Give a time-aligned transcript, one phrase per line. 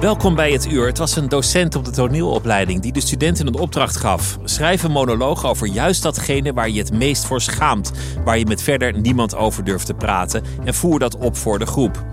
[0.00, 0.86] Welkom bij het uur.
[0.86, 4.38] Het was een docent op de toneelopleiding die de studenten een opdracht gaf.
[4.44, 7.92] Schrijf een monoloog over juist datgene waar je het meest voor schaamt,
[8.24, 11.66] waar je met verder niemand over durft te praten en voer dat op voor de
[11.66, 12.04] groep.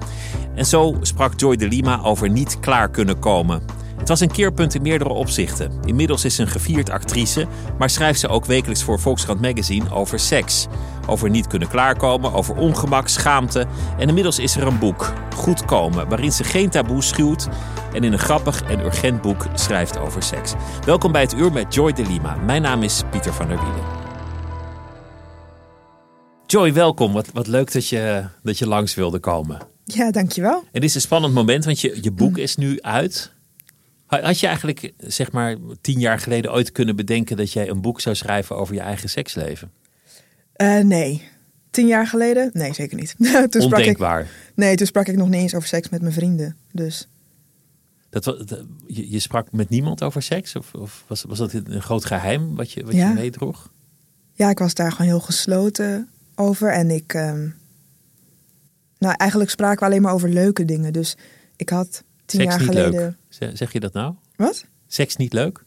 [0.56, 3.62] En zo sprak Joy de Lima over niet klaar kunnen komen.
[3.98, 5.72] Het was een keerpunt in meerdere opzichten.
[5.86, 7.48] Inmiddels is ze een gevierd actrice,
[7.78, 10.68] maar schrijft ze ook wekelijks voor Volkskrant Magazine over seks.
[11.08, 13.66] Over niet kunnen klaarkomen, over ongemak, schaamte.
[13.98, 17.48] En inmiddels is er een boek, Goed Komen, waarin ze geen taboe schuwt
[17.96, 20.54] en in een grappig en urgent boek schrijft over seks.
[20.86, 22.36] Welkom bij het uur met Joy de Lima.
[22.36, 23.84] Mijn naam is Pieter van der Wielen.
[26.48, 27.14] Joy, welkom.
[27.14, 29.62] Wat, wat leuk dat je, dat je langs wilde komen.
[29.84, 30.64] Ja, dankjewel.
[30.72, 33.34] Het is een spannend moment, want je, je boek is nu uit.
[34.06, 38.02] Had je eigenlijk, zeg maar, tien jaar geleden ooit kunnen bedenken dat jij een boek
[38.02, 39.72] zou schrijven over je eigen seksleven?
[40.58, 41.22] Uh, nee.
[41.70, 42.50] Tien jaar geleden?
[42.54, 43.16] Nee, zeker niet.
[43.50, 44.22] toen Ondenkbaar.
[44.22, 46.56] Ik, nee, toen sprak ik nog niet eens over seks met mijn vrienden.
[46.72, 47.08] Dus.
[48.24, 50.56] Dat, dat, je, je sprak met niemand over seks?
[50.56, 53.70] Of, of, was, was dat een groot geheim wat je, wat je meedroeg?
[54.34, 56.72] Ja, ik was daar gewoon heel gesloten over.
[56.72, 57.14] En ik.
[57.14, 57.56] Um,
[58.98, 60.94] nou, eigenlijk spraken we alleen maar over leuke dingen.
[60.94, 61.18] Dus
[61.56, 63.18] ik had tien seks jaar niet geleden.
[63.40, 63.58] Leuk.
[63.58, 64.14] Zeg je dat nou?
[64.36, 64.66] Wat?
[64.88, 65.64] Seks niet leuk?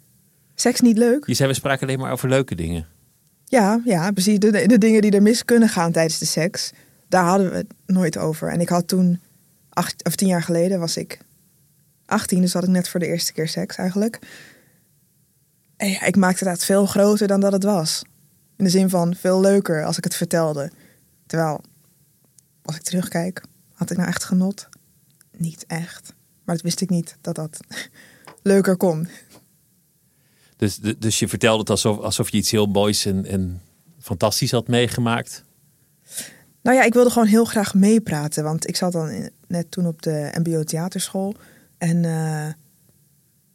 [0.55, 1.27] Seks niet leuk?
[1.27, 2.87] Je zei we spraken alleen maar over leuke dingen.
[3.45, 4.39] Ja, ja precies.
[4.39, 6.73] De, de dingen die er mis kunnen gaan tijdens de seks,
[7.09, 8.51] daar hadden we het nooit over.
[8.51, 9.21] En ik had toen,
[9.69, 11.19] acht of tien jaar geleden, was ik
[12.09, 14.19] 18, dus had ik net voor de eerste keer seks eigenlijk.
[15.77, 18.03] En ja, ik maakte het veel groter dan dat het was.
[18.57, 20.71] In de zin van veel leuker als ik het vertelde.
[21.27, 21.61] Terwijl,
[22.63, 23.43] als ik terugkijk,
[23.73, 24.69] had ik nou echt genot?
[25.37, 26.15] Niet echt.
[26.45, 27.61] Maar dat wist ik niet dat dat
[28.43, 29.09] leuker kon.
[30.57, 33.61] Dus, dus je vertelde het alsof, alsof je iets heel moois en, en
[34.01, 35.45] fantastisch had meegemaakt?
[36.63, 38.45] Nou ja, ik wilde gewoon heel graag meepraten.
[38.45, 41.35] Want ik zat dan net toen op de MBO theaterschool.
[41.79, 42.47] En uh,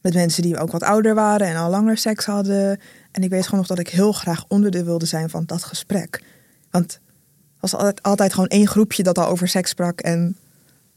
[0.02, 2.80] met mensen die ook wat ouder waren en al langer seks hadden.
[3.12, 6.24] En ik weet gewoon nog dat ik heel graag onderdeel wilde zijn van dat gesprek.
[6.72, 10.02] Want er was altijd, altijd gewoon één groepje dat al over seks sprak.
[10.02, 10.38] En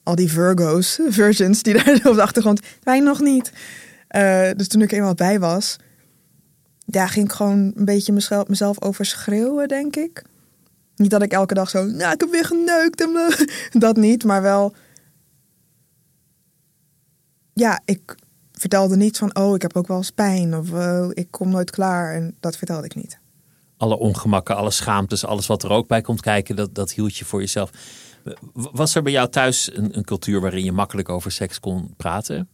[0.02, 3.52] al die Virgo's, virgins, die daar op de achtergrond, wij nog niet.
[4.16, 5.76] Uh, dus toen ik eenmaal bij was,
[6.84, 10.22] ja, ging ik gewoon een beetje mezelf, mezelf overschreeuwen, denk ik.
[10.96, 13.34] Niet dat ik elke dag zo, nou, ik heb weer geneukt en
[13.80, 14.74] dat niet, maar wel.
[17.58, 18.16] Ja, ik
[18.52, 21.70] vertelde niet van, oh, ik heb ook wel eens pijn of oh, ik kom nooit
[21.70, 22.14] klaar.
[22.14, 23.18] En dat vertelde ik niet.
[23.76, 27.24] Alle ongemakken, alle schaamtes, alles wat er ook bij komt kijken, dat, dat hield je
[27.24, 27.70] voor jezelf.
[28.52, 32.48] Was er bij jou thuis een, een cultuur waarin je makkelijk over seks kon praten?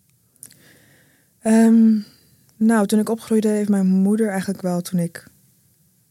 [1.43, 2.05] Um,
[2.57, 5.27] nou, toen ik opgroeide heeft mijn moeder eigenlijk wel toen ik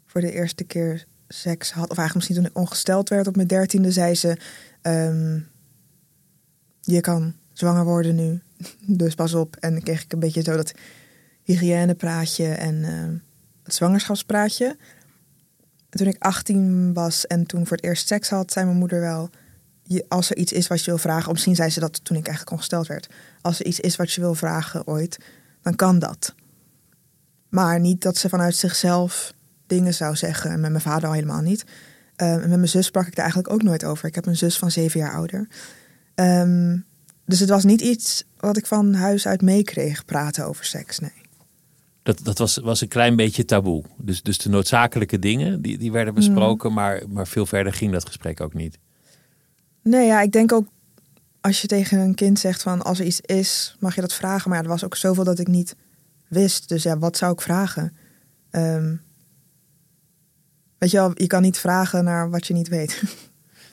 [0.06, 3.48] voor de eerste keer seks had, of eigenlijk misschien toen ik ongesteld werd op mijn
[3.48, 4.38] dertiende, zei ze:
[4.82, 5.48] um,
[6.82, 8.42] Je kan zwanger worden nu,
[9.02, 9.56] dus pas op.
[9.56, 10.74] En dan kreeg ik een beetje zo dat
[11.44, 13.20] hygiënepraatje en uh,
[13.64, 14.78] het zwangerschapspraatje.
[15.90, 19.00] En toen ik 18 was en toen voor het eerst seks had, zei mijn moeder
[19.00, 19.30] wel:
[20.08, 22.56] Als er iets is wat je wil vragen, misschien zei ze dat toen ik eigenlijk
[22.56, 23.10] ongesteld werd.
[23.42, 25.18] Als er iets is wat je wil vragen ooit,
[25.62, 26.36] dan kan dat.
[27.50, 29.34] Maar niet dat ze vanuit zichzelf
[29.68, 30.52] dingen zou zeggen.
[30.52, 31.62] En met mijn vader al helemaal niet.
[31.62, 34.08] Um, en met mijn zus sprak ik daar eigenlijk ook nooit over.
[34.08, 35.48] Ik heb een zus van zeven jaar ouder.
[36.16, 36.86] Um,
[37.32, 41.12] dus het was niet iets wat ik van huis uit meekreeg, praten over seks, nee.
[42.04, 43.84] Dat, dat was, was een klein beetje taboe.
[43.98, 46.76] Dus, dus de noodzakelijke dingen, die, die werden besproken, mm.
[46.76, 48.78] maar, maar veel verder ging dat gesprek ook niet.
[49.82, 50.68] Nee, ja, ik denk ook
[51.42, 54.50] als je tegen een kind zegt van als er iets is, mag je dat vragen.
[54.50, 55.76] Maar ja, er was ook zoveel dat ik niet
[56.28, 56.70] wist.
[56.70, 57.96] Dus ja, wat zou ik vragen?
[58.50, 58.96] Ehm,
[60.78, 63.04] weet je wel, je kan niet vragen naar wat je niet weet.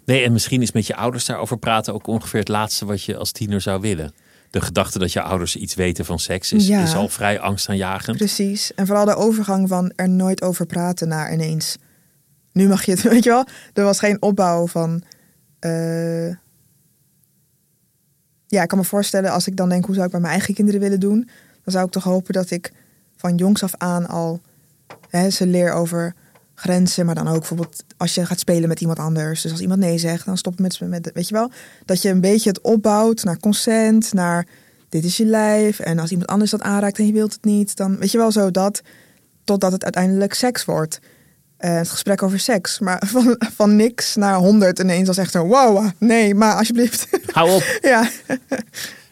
[0.08, 3.16] Nee, en misschien is met je ouders daarover praten ook ongeveer het laatste wat je
[3.16, 4.12] als tiener zou willen.
[4.50, 6.82] De gedachte dat je ouders iets weten van seks is, Ja.
[6.82, 8.16] is al vrij angstaanjagend.
[8.16, 8.75] Precies.
[8.75, 11.76] En vooral de overgang van er nooit over praten naar ineens.
[12.52, 13.46] Nu mag je het, weet je wel.
[13.72, 15.02] Er was geen opbouw van.
[15.58, 16.28] eh,
[18.46, 20.54] Ja, ik kan me voorstellen als ik dan denk hoe zou ik bij mijn eigen
[20.54, 21.28] kinderen willen doen.
[21.64, 22.72] Dan zou ik toch hopen dat ik
[23.16, 24.40] van jongs af aan al
[25.08, 26.14] hè, ze leer over
[26.58, 27.06] grenzen.
[27.06, 29.43] Maar dan ook bijvoorbeeld als je gaat spelen met iemand anders.
[29.43, 31.50] Dus als iemand nee zegt, dan stop met, met weet je wel.
[31.84, 34.46] Dat je een beetje het opbouwt naar consent, naar
[34.88, 35.78] dit is je lijf.
[35.78, 38.32] En als iemand anders dat aanraakt en je wilt het niet, dan weet je wel
[38.32, 38.82] zo dat.
[39.44, 41.00] Totdat het uiteindelijk seks wordt.
[41.56, 42.78] Eh, het gesprek over seks.
[42.78, 47.08] Maar van, van niks naar honderd ineens als echt zo, wow, nee, maar alsjeblieft.
[47.32, 47.78] Hou op.
[47.82, 48.08] ja.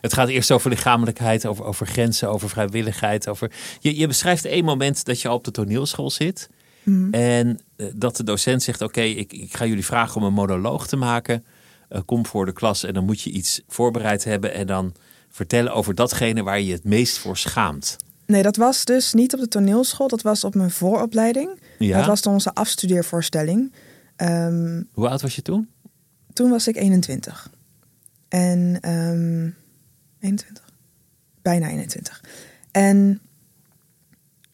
[0.00, 3.28] Het gaat eerst over lichamelijkheid, over, over grenzen, over vrijwilligheid.
[3.28, 3.50] Over...
[3.80, 6.48] Je, je beschrijft één moment dat je al op de toneelschool zit.
[7.10, 10.86] En eh, dat de docent zegt: Oké, ik, ik ga jullie vragen om een monoloog
[10.86, 11.44] te maken.
[11.88, 14.52] Eh, kom voor de klas en dan moet je iets voorbereid hebben.
[14.54, 14.94] En dan
[15.28, 17.96] vertellen over datgene waar je het meest voor schaamt.
[18.26, 20.08] Nee, dat was dus niet op de toneelschool.
[20.08, 21.60] Dat was op mijn vooropleiding.
[21.78, 21.96] Ja.
[21.96, 23.72] Dat was dan onze afstudeervoorstelling.
[24.16, 25.68] Ehm, Hoe oud was je toen?
[26.32, 27.50] toen was ik 21.
[28.28, 29.50] En ehm
[30.20, 30.64] 21?
[31.42, 32.24] Bijna 21.
[32.70, 33.20] En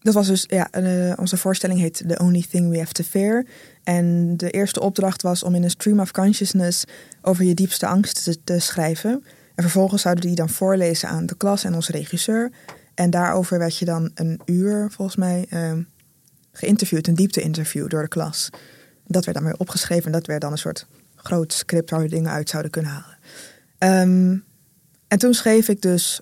[0.03, 3.45] dat was dus, ja, eh, onze voorstelling heet The Only Thing We Have to Fear.
[3.85, 6.85] En de eerste opdracht was om in een stream of consciousness
[7.23, 9.25] over je diepste angsten te, schrijven.
[9.55, 12.53] En vervolgens zouden die dan voorlezen aan de klas en onze regisseur.
[12.95, 15.83] En daarover werd je dan een uur, volgens mij, ehm,
[16.53, 18.51] geïnterviewd, een diepte-interview door de klas.
[19.07, 22.09] Dat werd dan weer opgeschreven en dat werd dan een soort groot script waar we
[22.09, 23.19] dingen uit zouden kunnen halen.
[23.79, 24.39] Ehm,
[25.09, 26.21] en toen schreef ik dus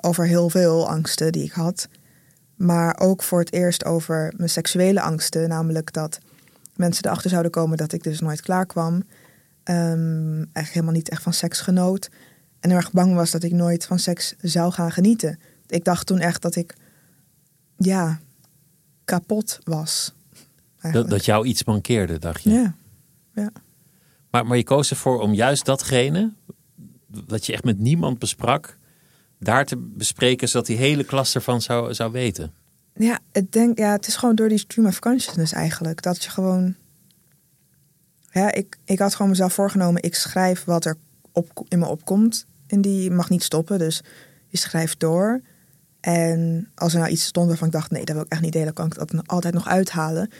[0.00, 1.88] over heel veel angsten die ik had.
[2.58, 5.48] Maar ook voor het eerst over mijn seksuele angsten.
[5.48, 6.18] Namelijk dat
[6.76, 9.02] mensen erachter zouden komen dat ik dus nooit klaar kwam.
[9.62, 12.08] Ehm, eigenlijk helemaal niet echt van seks genoot.
[12.60, 15.38] En heel erg bang was dat ik nooit van seks zou gaan genieten.
[15.66, 16.74] Ik dacht toen echt dat ik,
[17.76, 18.20] ja,
[19.04, 20.14] kapot was.
[20.92, 22.50] Dat jou iets mankeerde, dacht je.
[22.50, 22.74] Ja,
[23.34, 23.50] ja.
[24.30, 26.32] Maar, maar je koos ervoor om juist datgene,
[27.06, 28.78] wat je echt met niemand besprak,
[29.38, 32.52] daar te bespreken, zodat die hele klas ervan zou, zou weten.
[32.94, 36.02] Ja, ik denk, ja, het is gewoon door die stream of consciousness eigenlijk.
[36.02, 36.74] Dat je gewoon.
[38.30, 40.96] Ja, ik, ik had gewoon mezelf voorgenomen, ik schrijf wat er
[41.32, 42.46] op, in me opkomt.
[42.66, 44.02] En die mag niet stoppen, dus
[44.48, 45.40] je schrijft door.
[46.00, 48.52] En als er nou iets stond waarvan ik dacht, nee, dat wil ik echt niet
[48.52, 50.30] delen, kan ik dat altijd nog uithalen.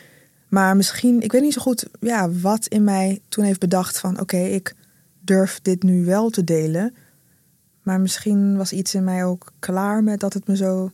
[0.49, 4.21] Maar misschien, ik weet niet zo goed ja, wat in mij toen heeft bedacht van,
[4.21, 4.75] oké, ik
[5.21, 6.95] durf dit nu wel te delen.
[7.88, 10.90] Maar misschien was iets in mij ook klaar met dat het me zo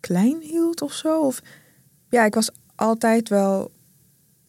[0.00, 1.20] klein hield of zo.
[1.20, 1.42] Of,
[2.08, 3.70] ja, ik was altijd wel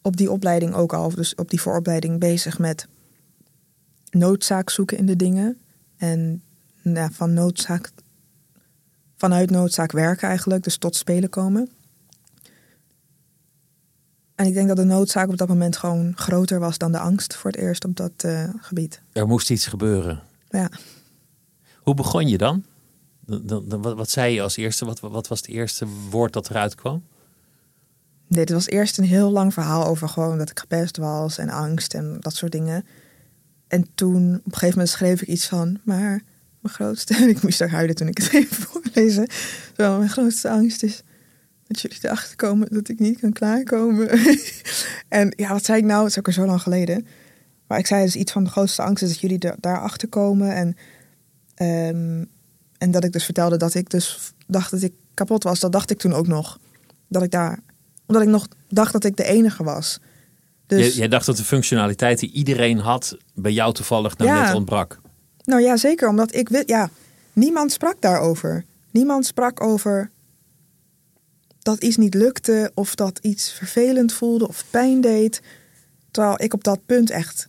[0.02, 2.88] op die opleiding ook al, dus op die vooropleiding bezig met
[4.10, 5.58] noodzaak zoeken in de dingen.
[5.96, 6.42] En
[6.82, 7.90] ja, van noodzaak,
[9.16, 11.70] vanuit noodzaak werken eigenlijk, dus tot spelen komen.
[14.34, 17.36] En ik denk dat de noodzaak op dat moment gewoon groter was dan de angst
[17.36, 19.00] voor het eerst op dat eh, gebied.
[19.12, 20.27] Er moest iets gebeuren.
[20.50, 20.70] Ja.
[21.76, 22.64] Hoe begon je dan?
[23.26, 24.84] Dan- dan- dan- wat, wat zei je als eerste?
[24.84, 27.04] Wat, wat was het eerste woord dat eruit kwam?
[28.28, 31.48] Nee, dit was eerst een heel lang verhaal over gewoon dat ik gepest was en
[31.48, 32.86] angst en dat soort dingen.
[33.68, 36.22] En toen, op een gegeven moment schreef ik iets van, maar
[36.60, 39.28] mijn grootste, en ik moest ook huilen toen ik het even voorlezen.
[39.76, 41.02] Mijn grootste angst is
[41.66, 44.08] dat jullie erachter komen dat ik niet kan klaarkomen.
[45.08, 46.00] en ja, wat zei ik nou?
[46.02, 47.06] Het is ook al zo lang geleden.
[47.68, 50.54] Maar ik zei dus iets van de grootste angst is dat jullie er- daarachter komen.
[50.54, 50.76] En,
[51.54, 52.24] ehm,
[52.78, 55.60] en dat ik dus vertelde dat ik dus dacht dat ik kapot was.
[55.60, 56.58] Dat dacht ik toen ook nog.
[57.08, 57.58] Dat ik daar
[58.06, 60.00] omdat ik nog dacht dat ik de enige was.
[60.66, 64.44] Dus, Jij, jij dacht dat de functionaliteit die iedereen had, bij jou toevallig nou Ja.
[64.44, 65.00] net ontbrak.
[65.44, 66.08] nou ja, zeker.
[66.08, 66.90] Omdat ik weet, ja,
[67.32, 68.64] niemand sprak daarover.
[68.90, 70.10] Niemand sprak over
[71.58, 75.42] dat iets niet lukte of dat iets vervelend voelde of pijn deed.
[76.10, 77.48] Terwijl ik op dat punt echt,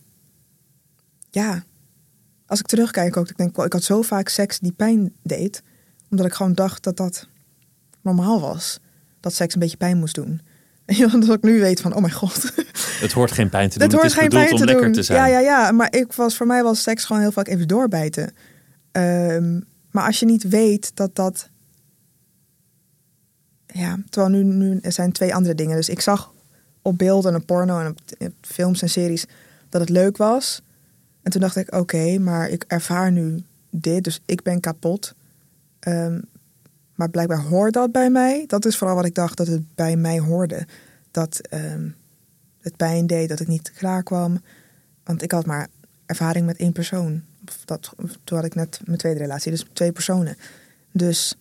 [1.30, 1.64] ja,
[2.46, 5.62] als ik terugkijk ook, ik denk, ik had zo vaak seks die pijn deed,
[6.10, 7.28] omdat ik gewoon dacht dat dat
[8.00, 8.80] normaal was.
[9.20, 10.40] Dat seks een beetje pijn moest doen.
[11.12, 12.52] En dat ik nu weet van, oh mijn god,
[13.00, 13.86] Het hoort geen pijn te doen.
[13.86, 14.92] Het hoort is geen pijn om te lekker doen.
[14.92, 15.18] te zijn.
[15.18, 15.72] Ja, ja, ja.
[15.72, 18.32] Maar ik was, voor mij was seks gewoon heel vaak even doorbijten.
[18.92, 19.60] Ehm,
[19.90, 21.48] maar als je niet weet dat dat...
[23.66, 25.76] Ja, terwijl nu, nu er zijn twee andere dingen.
[25.76, 26.32] Dus ik zag
[26.82, 27.98] op beelden en op porno en op
[28.40, 29.24] films en series
[29.68, 30.62] dat het leuk was.
[31.22, 34.04] En toen dacht ik, oké, maar ik ervaar nu dit.
[34.04, 35.14] Dus ik ben kapot.
[35.78, 36.20] Ehm,
[36.94, 38.44] Maar blijkbaar hoort dat bij mij.
[38.46, 40.66] Dat is vooral wat ik dacht dat het bij mij hoorde.
[41.10, 41.88] Dat ehm,
[42.60, 44.40] het pijn deed, dat ik niet klaar kwam.
[45.04, 45.68] Want ik had maar
[46.06, 47.22] ervaring met één persoon.
[47.64, 47.92] Dat,
[48.24, 50.36] toen had ik net mijn tweede relatie, dus twee personen.
[50.92, 51.34] Dus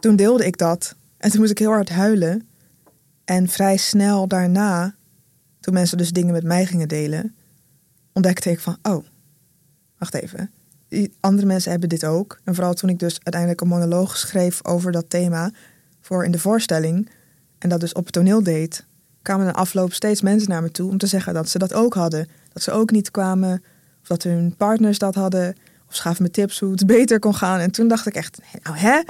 [0.00, 0.94] toen deelde ik dat.
[1.16, 2.48] En toen moest ik heel hard huilen.
[3.24, 4.94] En vrij snel daarna,
[5.60, 7.34] toen mensen dus dingen met mij gingen delen,
[8.16, 9.04] ontdekte ik van, oh,
[9.98, 10.50] wacht even.
[11.20, 12.40] Andere mensen hebben dit ook.
[12.44, 15.50] En vooral toen ik dus uiteindelijk een monoloog schreef over dat thema
[16.00, 17.10] voor in de voorstelling
[17.58, 18.86] en dat dus op het toneel deed,
[19.22, 21.94] kwamen de afloop steeds mensen naar me toe om te zeggen dat ze dat ook
[21.94, 22.28] hadden.
[22.52, 23.62] Dat ze ook niet kwamen,
[24.02, 25.54] of dat hun partners dat hadden,
[25.88, 27.60] of ze gaven me tips hoe het beter kon gaan.
[27.60, 29.00] En toen dacht ik echt, nou hè?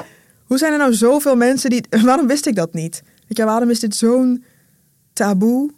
[0.45, 1.85] Hoe zijn er nou zoveel mensen die...
[2.05, 3.03] Waarom wist ik dat niet?
[3.27, 4.45] Weet je, waarom is dit zo'n
[5.13, 5.71] taboe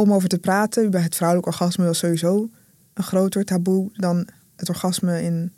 [0.00, 0.90] om over te praten?
[0.90, 2.50] Bij het vrouwelijk orgasme was sowieso
[2.94, 5.52] een groter taboe dan het orgasme in,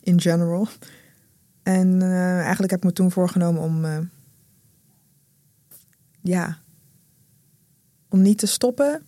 [0.00, 0.68] in general.
[1.62, 3.84] En uh, eigenlijk heb ik me toen voorgenomen om...
[3.84, 3.98] Uh,
[6.20, 6.58] ja,
[8.08, 9.02] om niet te stoppen.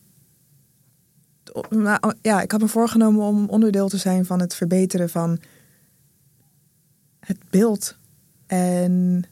[1.71, 5.41] Maar, ja, ik had me voorgenomen om onderdeel te zijn van het verbeteren van
[7.21, 7.97] het beeld
[8.47, 9.25] en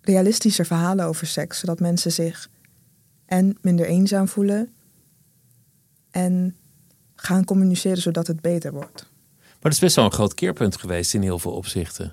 [0.00, 2.48] realistischer verhalen over seks, zodat mensen zich
[3.30, 4.72] en minder eenzaam voelen
[6.10, 6.56] en
[7.14, 9.08] gaan communiceren zodat het beter wordt.
[9.38, 12.12] Maar dat is best wel een groot keerpunt geweest in heel veel opzichten.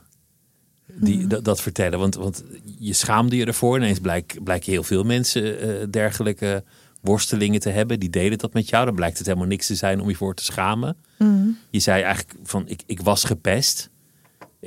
[0.93, 1.99] Die, dat, vertellen.
[1.99, 2.43] Want, want
[2.79, 3.77] je schaamde je ervoor.
[3.77, 6.63] Ineens blijken blijk heel veel mensen uh, dergelijke
[7.01, 7.99] worstelingen te hebben.
[7.99, 8.85] Die deden dat met jou.
[8.85, 10.97] Dan blijkt het helemaal niks te zijn om je voor te schamen.
[11.17, 11.57] Hmm.
[11.69, 13.89] Je zei eigenlijk van ik, ik was gepest.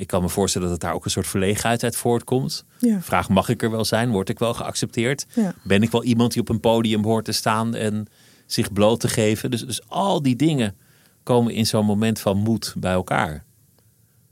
[0.01, 2.65] Ik kan me voorstellen dat daar ook een soort verlegenheid uit voortkomt.
[2.79, 3.01] Ja.
[3.01, 4.11] Vraag, mag ik er wel zijn?
[4.11, 5.25] Word ik wel geaccepteerd?
[5.63, 8.07] Ben ik wel iemand die op een podium hoort te staan en
[8.45, 9.51] zich bloot te geven?
[9.51, 10.75] Dus, dus al die dingen
[11.23, 13.43] komen in zo'n moment van moed bij elkaar.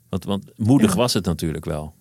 [0.09, 1.93] Want, want moedig was het natuurlijk wel.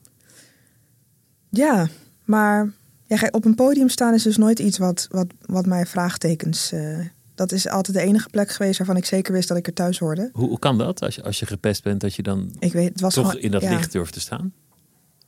[1.51, 1.89] Ja,
[2.25, 2.73] maar
[3.07, 7.07] ja, op een podium staan is dus nooit iets wat, wat, wat mij vraagtekens uh,
[7.39, 9.99] dat is altijd de enige plek geweest waarvan ik zeker wist dat ik er thuis
[9.99, 10.31] hoorde.
[10.33, 12.89] Hoe, hoe kan dat als je, als je gepest bent, dat je dan ik weet,
[12.89, 14.53] het was toch in dat licht durft te staan?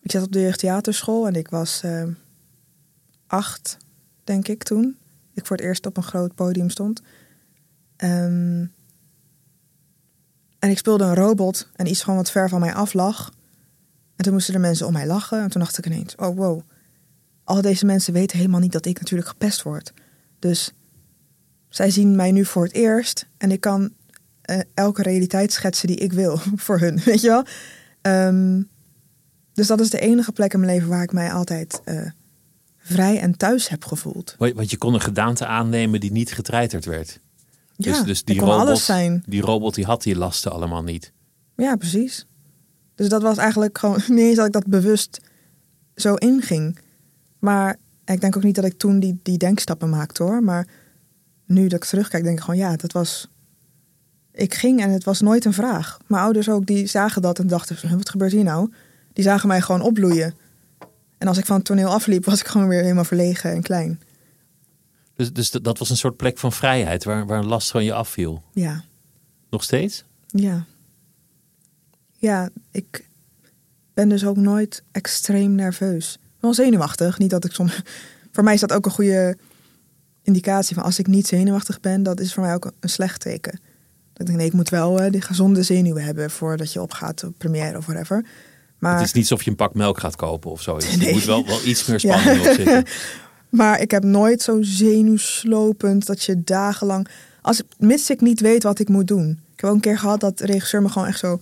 [0.03, 2.03] Ik zat op de jeugdtheaterschool en ik was uh,
[3.27, 3.77] acht,
[4.25, 4.97] denk ik, toen.
[5.35, 7.03] Ik voor het eerst op een groot podium stond.
[7.97, 8.73] Um,
[10.59, 13.33] en ik speelde een robot en iets gewoon wat ver van mij af lag.
[14.17, 15.43] En toen moesten de mensen om mij lachen.
[15.43, 16.61] En toen dacht ik ineens, oh wow.
[17.45, 19.93] Al deze mensen weten helemaal niet dat ik natuurlijk gepest word.
[20.39, 20.73] Dus
[21.71, 23.91] zij zien mij nu voor het eerst en ik kan
[24.51, 27.45] uh, elke realiteit schetsen die ik wil voor hun, weet je wel.
[28.27, 28.69] Um,
[29.53, 32.11] dus dat is de enige plek in mijn leven waar ik mij altijd uh,
[32.79, 34.35] vrij en thuis heb gevoeld.
[34.39, 37.21] Want je kon een gedaante aannemen die niet getreiterd werd.
[37.77, 39.23] Ja, dus, dus die kon robot, alles zijn.
[39.27, 41.13] Die robot die had die lasten allemaal niet.
[41.57, 42.27] Ja, precies.
[42.95, 45.21] Dus dat was eigenlijk gewoon niet eens dat ik dat bewust
[45.95, 46.79] zo inging.
[47.39, 50.43] Maar ik denk ook niet dat ik toen die, die denkstappen maakte hoor.
[50.43, 50.67] Maar
[51.51, 53.29] nu dat ik terugkijk, denk ik gewoon, ja, dat was.
[54.33, 55.99] Ik ging en het was nooit een vraag.
[56.07, 58.73] Mijn ouders ook, die zagen dat en dachten, wat gebeurt hier nou?
[59.13, 60.35] Die zagen mij gewoon opbloeien.
[61.19, 64.01] En als ik van het toneel afliep, was ik gewoon weer helemaal verlegen en klein.
[65.15, 67.93] Dus, dus dat was een soort plek van vrijheid waar, waar een last van je
[67.93, 68.43] afviel?
[68.53, 68.85] Ja.
[69.51, 70.05] Nog steeds?
[70.27, 70.65] Ja.
[72.13, 73.09] Ja, ik
[73.95, 76.19] ben dus ook nooit extreem nerveus.
[76.41, 77.19] Wel zenuwachtig.
[77.19, 77.83] Niet dat ik soms.
[78.33, 79.37] Voor mij is dat ook een goede
[80.31, 83.61] indicatie van als ik niet zenuwachtig ben, dat is voor mij ook een slecht teken.
[84.13, 87.25] Dat ik denk, nee, ik moet wel uh, die gezonde zenuwen hebben voordat je opgaat
[87.25, 88.25] op première of whatever.
[88.79, 88.97] Maar...
[88.97, 90.87] Het is niet alsof je een pak melk gaat kopen of zoiets.
[90.97, 91.09] Nee.
[91.09, 92.51] Je moet wel, wel iets meer spanning ja.
[92.51, 92.85] op zitten.
[93.61, 97.09] maar ik heb nooit zo zenuwslopend dat je dagenlang...
[97.43, 99.31] Als, mits ik niet weet wat ik moet doen.
[99.31, 101.41] Ik heb ook een keer gehad dat de regisseur me gewoon echt zo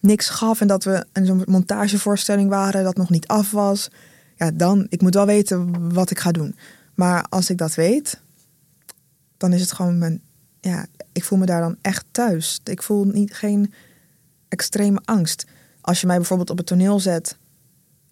[0.00, 0.60] niks gaf.
[0.60, 3.88] En dat we in zo'n montagevoorstelling waren dat nog niet af was.
[4.36, 6.56] Ja, dan, ik moet wel weten wat ik ga doen.
[7.02, 8.20] Maar als ik dat weet,
[9.36, 10.20] dan is het gewoon mijn.
[10.60, 12.60] Ja, ik voel me daar dan echt thuis.
[12.64, 13.72] Ik voel niet, geen
[14.48, 15.44] extreme angst.
[15.80, 17.36] Als je mij bijvoorbeeld op het toneel zet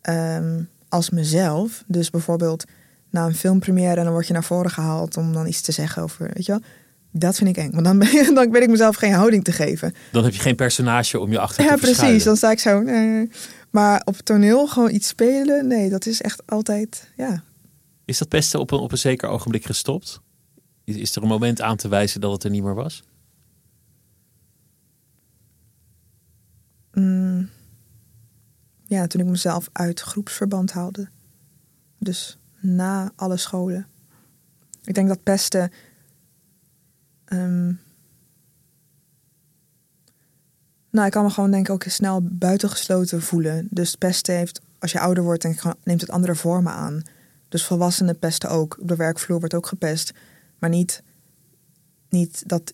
[0.09, 2.65] um, als mezelf, dus bijvoorbeeld
[3.11, 6.03] na een filmpremière en dan word je naar voren gehaald om dan iets te zeggen
[6.03, 6.63] over, weet je wel,
[7.11, 7.71] dat vind ik eng.
[7.71, 9.95] Want dan, ben je, dan weet ik mezelf geen houding te geven.
[10.13, 12.25] Dan heb je geen personage om je achter te Ja, precies.
[12.25, 12.81] Dan sta ik zo.
[12.81, 13.31] Nee.
[13.71, 17.43] Maar op het toneel gewoon iets spelen, nee, dat is echt altijd, ja,
[18.11, 20.21] is dat pesten op een, op een zeker ogenblik gestopt?
[20.85, 23.03] Is, is er een moment aan te wijzen dat het er niet meer was?
[26.93, 27.49] Mm.
[28.87, 31.09] Ja, toen ik mezelf uit groepsverband haalde.
[31.99, 33.87] Dus na alle scholen.
[34.85, 35.73] Ik denk dat pesten.
[37.33, 37.81] Um,
[40.91, 43.69] Nou, ik kan me gewoon denk ik ook snel buitengesloten voelen.
[43.71, 47.03] Dus pesten heeft, als je ouder wordt, gewoon- neemt het andere vormen aan.
[47.51, 48.79] Dus volwassenen pesten ook.
[48.81, 50.13] Op de werkvloer wordt ook gepest.
[50.59, 51.03] Maar niet,
[52.09, 52.73] niet dat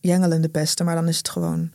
[0.00, 1.70] jengelende pesten, maar dan is het gewoon...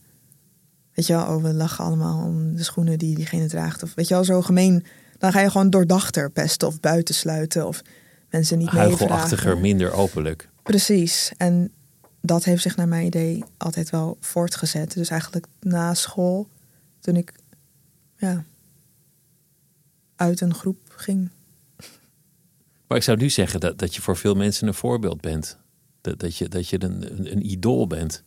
[0.93, 3.83] Weet je wel, oh, we lachen allemaal om de schoenen die diegene draagt.
[3.83, 4.85] Of weet je wel, zo gemeen.
[5.17, 7.81] Dan ga je gewoon doordachter pesten of buitensluiten of
[8.29, 9.61] mensen niet Huichelachtiger, meevragen.
[9.61, 10.49] minder openlijk.
[10.63, 11.31] Precies.
[11.37, 11.71] En
[12.21, 14.93] dat heeft zich naar mijn idee altijd wel voortgezet.
[14.93, 16.47] Dus eigenlijk na school,
[16.99, 17.33] toen ik
[18.17, 18.43] ja,
[20.15, 21.29] uit een groep ging.
[22.93, 25.57] Maar ik zou nu zeggen dat, dat je voor veel mensen een voorbeeld bent.
[26.01, 28.23] Dat, dat je, dat je een, een, een idool bent.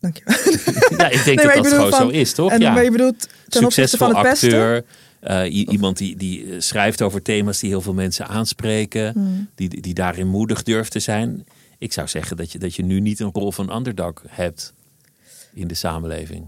[0.00, 0.22] Dank je.
[0.98, 2.50] Ja, ik denk Nee, dat dat gewoon van- zo is, toch?
[2.50, 2.72] En, ja.
[2.72, 4.84] Maar je bedoelt ten opzichte Succesvol van het acteur.
[5.20, 9.12] eh, i- iemand die, die eh, schrijft over thema's die heel veel mensen aanspreken.
[9.12, 9.48] Hmm.
[9.54, 11.46] Die, die daarin moedig durft te zijn.
[11.78, 14.72] Ik zou zeggen dat je, dat je nu niet een rol van underdog hebt
[15.54, 16.46] in de samenleving.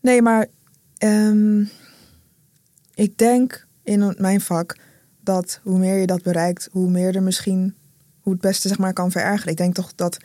[0.00, 0.46] Nee, maar
[0.98, 1.64] ehm,
[2.98, 4.76] ik denk in mijn vak
[5.20, 7.74] dat hoe meer je dat bereikt, hoe meer er misschien
[8.20, 9.52] hoe het beste zeg maar kan verergeren.
[9.52, 10.16] Ik denk toch dat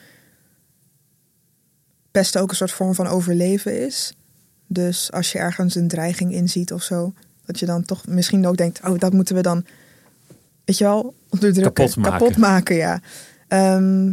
[2.12, 4.14] pesten ook een soort vorm van overleven is.
[4.68, 7.14] Dus als je ergens een dreiging in ziet of zo,
[7.46, 9.66] dat je dan toch misschien ook denkt, oh, dat moeten we dan,
[10.66, 12.20] weet je wel, onderdrukken, Kapot maken.
[12.20, 13.02] kapot maken, ja.
[13.48, 14.12] Ehm,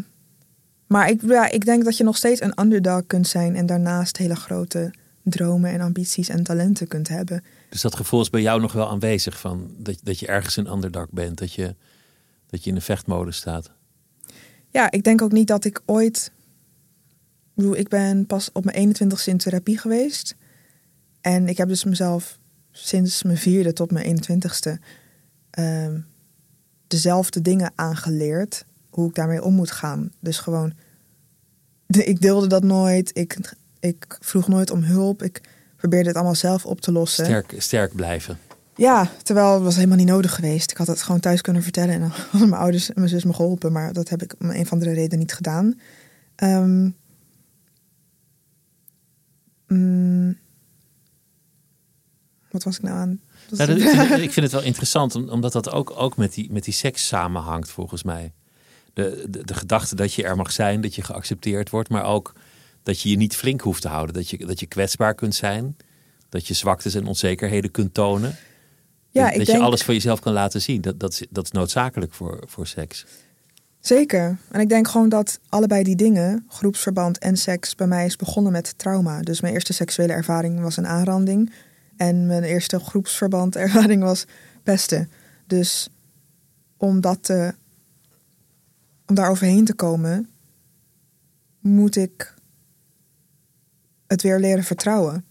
[0.86, 4.16] maar ik, ja, ik denk dat je nog steeds een underdog kunt zijn en daarnaast
[4.16, 4.92] hele grote
[5.30, 7.44] dromen en ambities en talenten kunt hebben.
[7.68, 10.72] Dus dat gevoel is bij jou nog wel aanwezig van dat, dat je ergens een
[10.72, 11.38] underdog bent.
[11.38, 11.74] Dat je,
[12.46, 13.70] dat je in de vechtmodus staat.
[14.70, 16.32] Ja, ik denk ook niet dat ik ooit.
[17.72, 20.36] Ik ben pas op mijn 21ste in therapie geweest.
[21.20, 22.38] En ik heb dus mezelf
[22.70, 24.82] sinds mijn vierde tot mijn 21ste
[25.50, 26.00] ehm,
[26.86, 28.64] dezelfde dingen aangeleerd.
[28.90, 30.12] Hoe ik daarmee om moet gaan.
[30.20, 30.72] Dus gewoon,
[31.86, 33.10] ik deelde dat nooit.
[33.12, 33.38] Ik,
[33.80, 35.22] ik vroeg nooit om hulp.
[35.22, 35.40] Ik
[35.76, 37.24] probeerde het allemaal zelf op te lossen.
[37.24, 38.38] Sterk, sterk blijven.
[38.76, 40.70] Ja, terwijl het was helemaal niet nodig geweest.
[40.70, 43.24] Ik had het gewoon thuis kunnen vertellen en dan hadden mijn ouders en mijn zus
[43.24, 43.72] me geholpen.
[43.72, 45.80] Maar dat heb ik om een van de redenen niet gedaan.
[46.36, 46.88] Ehm,
[49.66, 50.38] mm,
[52.50, 53.20] wat was ik nou aan?
[53.50, 56.16] Nou, dat- ik, vind, het- ik vind het wel interessant, om- omdat dat ook, ook
[56.16, 58.32] met, die, met die seks samenhangt, volgens mij.
[58.92, 62.32] De, de, de gedachte dat je er mag zijn, dat je geaccepteerd wordt, maar ook
[62.82, 64.14] dat je je niet flink hoeft te houden.
[64.14, 65.76] Dat je, dat je kwetsbaar kunt zijn,
[66.28, 68.36] dat je zwaktes en onzekerheden kunt tonen.
[69.10, 70.80] ja, dat ik dat denk je alles van jezelf kan laten zien.
[70.80, 73.06] Dat, dat, is, dat is noodzakelijk voor, voor seks.
[73.80, 74.38] zeker.
[74.50, 78.52] En ik denk gewoon dat allebei die dingen, groepsverband en seks, bij mij is begonnen
[78.52, 79.20] met trauma.
[79.20, 81.52] Dus mijn eerste seksuele ervaring was een aanranding.
[81.96, 84.24] En mijn eerste groepsverband ervaring was
[84.62, 85.10] pesten.
[85.46, 85.88] Dus
[86.76, 87.54] om dat te,
[89.06, 90.28] om daar overheen te komen,
[91.60, 92.34] moet ik
[94.10, 95.24] het weer leren vertrouwen.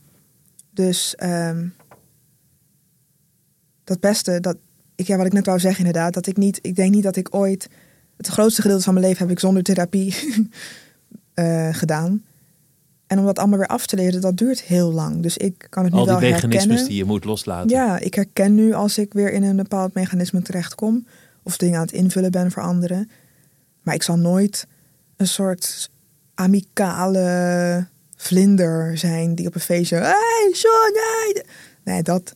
[0.74, 1.68] Dus ehm,
[3.84, 4.58] dat beste, dat,
[4.96, 7.16] ik, ja, wat ik net wou zeggen inderdaad, dat ik niet, ik denk niet dat
[7.16, 7.70] ik ooit,
[8.18, 10.16] het grootste gedeelte van mijn leven heb ik zonder therapie
[11.34, 12.24] eh, gedaan.
[13.08, 15.22] En om dat allemaal weer af te leren, dat duurt heel lang.
[15.22, 16.88] Dus ik kan het nu Al die wel mechanismes herkennen.
[16.88, 17.70] die je moet loslaten.
[17.70, 21.08] Ja, ik herken nu als ik weer in een bepaald mechanisme terechtkom.
[21.44, 23.10] Of dingen aan het invullen ben voor anderen.
[23.82, 24.68] Maar ik zal nooit
[25.16, 25.90] een soort
[26.34, 27.88] amicale
[28.22, 29.96] vlinder zijn die op een feestje.
[29.96, 31.46] Hey, Sean, hey!
[31.84, 32.36] Nee, dat,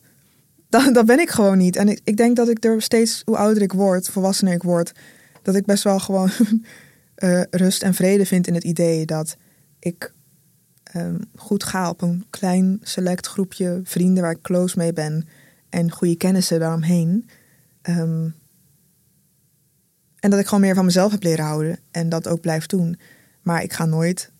[0.68, 1.76] dat, dat ben ik gewoon niet.
[1.76, 4.92] En ik, ik denk dat ik er steeds, hoe ouder ik word, volwassener ik word,
[5.42, 6.30] dat ik best wel gewoon
[7.14, 9.36] eh, rust en vrede vind in het idee dat
[9.78, 10.12] ik
[10.82, 15.28] ehm, goed ga op een klein select groepje vrienden waar ik close mee ben
[15.68, 17.28] en goede kennissen daaromheen.
[17.82, 18.28] Ehm,
[20.20, 22.98] en dat ik gewoon meer van mezelf heb leren houden en dat ook blijf doen.
[23.42, 24.32] Maar ik ga nooit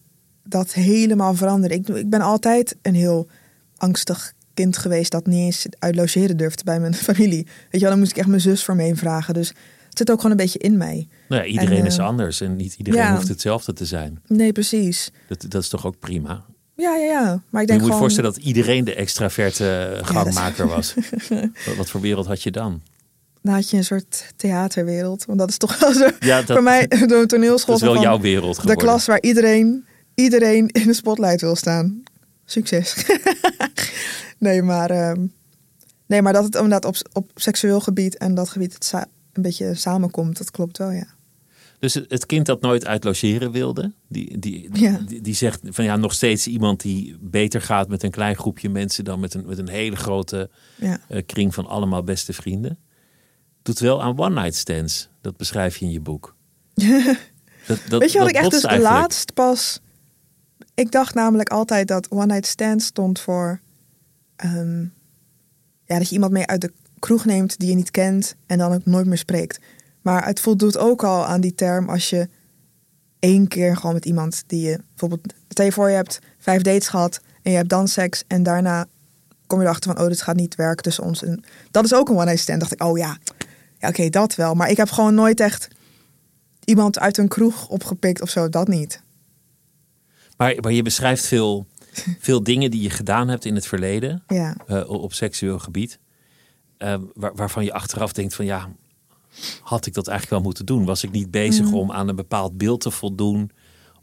[0.45, 1.77] dat helemaal veranderen.
[1.77, 3.27] Ik, ik ben altijd een heel
[3.77, 7.45] angstig kind geweest dat niet eens uit logeren durfde bij mijn familie.
[7.45, 9.35] Weet je wel, dan moest ik echt mijn zus voor me vragen.
[9.35, 9.49] Dus
[9.89, 11.09] het zit ook gewoon een beetje in mij.
[11.29, 13.15] Nou ja, iedereen En, is eh, anders en niet iedereen ja.
[13.15, 14.21] hoeft hetzelfde te zijn.
[14.27, 15.11] Nee, precies.
[15.29, 16.45] Dat, dat is toch ook prima?
[16.77, 17.43] Ja, ja, ja.
[17.51, 20.95] Maar ik je denk moet je voorstellen dat iedereen de extraverte gangmaker was.
[21.67, 22.83] wat, wat voor wereld had je dan?
[23.43, 25.25] Dan had je een soort theaterwereld.
[25.25, 26.09] Want dat is toch wel zo.
[26.21, 27.79] Ja, dat, voor mij door toneelschool.
[27.79, 28.85] dat is wel van jouw wereld De geworden.
[28.85, 32.03] klas waar iedereen, iedereen in de spotlight wil staan.
[32.45, 33.07] Succes.
[34.39, 35.27] nee, maar, ehm,
[36.07, 38.93] nee, maar dat het inderdaad op, op seksueel gebied en dat gebied het
[39.33, 41.07] een beetje samenkomt, dat klopt wel, ja.
[41.79, 44.99] Dus het, kind dat nooit uit logeren wilde, die, die, Ja.
[45.07, 48.69] die, die zegt van ja, nog steeds iemand die beter gaat met een klein groepje
[48.69, 51.01] mensen dan met een, met een hele grote ja.
[51.09, 52.79] eh, kring van allemaal beste vrienden.
[53.63, 55.09] Doet wel aan one night stands.
[55.21, 56.35] Dat beschrijf je in je boek.
[57.67, 58.97] Dat, dat, Weet je wat dat ik echt dus eigenlijk.
[59.01, 59.81] laatst pas...
[60.75, 63.61] Ik dacht namelijk altijd dat One Night Stand stond voor...
[64.37, 64.81] ehm,
[65.85, 68.35] ja, dat je iemand mee uit de kroeg neemt die je niet kent...
[68.47, 69.61] en dan ook nooit meer spreekt.
[70.03, 72.29] Maar het voldoet ook al aan die term als je
[73.19, 74.81] één keer gewoon met iemand die je...
[74.89, 78.25] Bijvoorbeeld, stel voor je hebt vijf dates gehad en je hebt dan seks...
[78.27, 78.87] en daarna
[79.47, 81.23] kom je erachter van, oh, dit gaat niet werken tussen ons.
[81.23, 82.61] En dat is ook een One Night Stand.
[82.61, 83.17] dacht ik, oh ja,
[83.79, 84.55] ja oké, dat wel.
[84.55, 85.69] Maar ik heb gewoon nooit echt
[86.65, 89.03] iemand uit een kroeg opgepikt of zo, dat niet.
[90.37, 91.67] Maar, maar je beschrijft veel,
[92.27, 94.23] veel dingen die je gedaan hebt in het verleden.
[94.27, 95.99] Ja, eh, op seksueel gebied.
[96.79, 98.69] eh, waar, waarvan je achteraf denkt van ja,
[99.63, 100.85] had ik dat eigenlijk wel moeten doen?
[100.85, 101.75] Was ik niet bezig Mhm.
[101.75, 103.51] om aan een bepaald beeld te voldoen?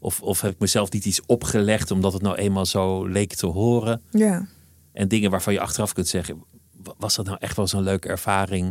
[0.00, 3.46] Of, of heb ik mezelf niet iets opgelegd omdat het nou eenmaal zo leek te
[3.46, 4.02] horen?
[4.10, 4.46] ja.
[4.92, 6.44] En dingen waarvan je achteraf kunt zeggen,
[6.82, 8.64] wa- was dat nou echt wel zo'n leuke ervaring?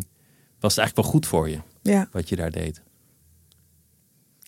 [0.60, 2.82] Was het eigenlijk wel goed voor je, Ja, wat je daar deed?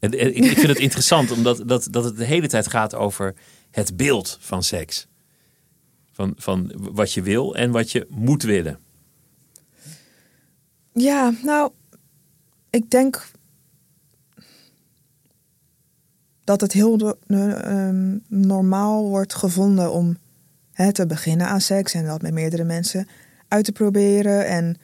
[0.04, 3.34] En, en ik, vind het interessant, omdat dat, dat het de hele tijd gaat over
[3.72, 5.08] het beeld van seks.
[6.12, 8.80] Van, van wat je wil en wat je moet willen.
[10.94, 11.72] ja nou,
[12.70, 13.26] ik denk
[16.44, 20.18] dat het heel eh, ehm, normaal wordt gevonden om
[20.72, 23.08] hè, te beginnen aan seks en dat met meerdere mensen
[23.48, 24.78] uit te proberen en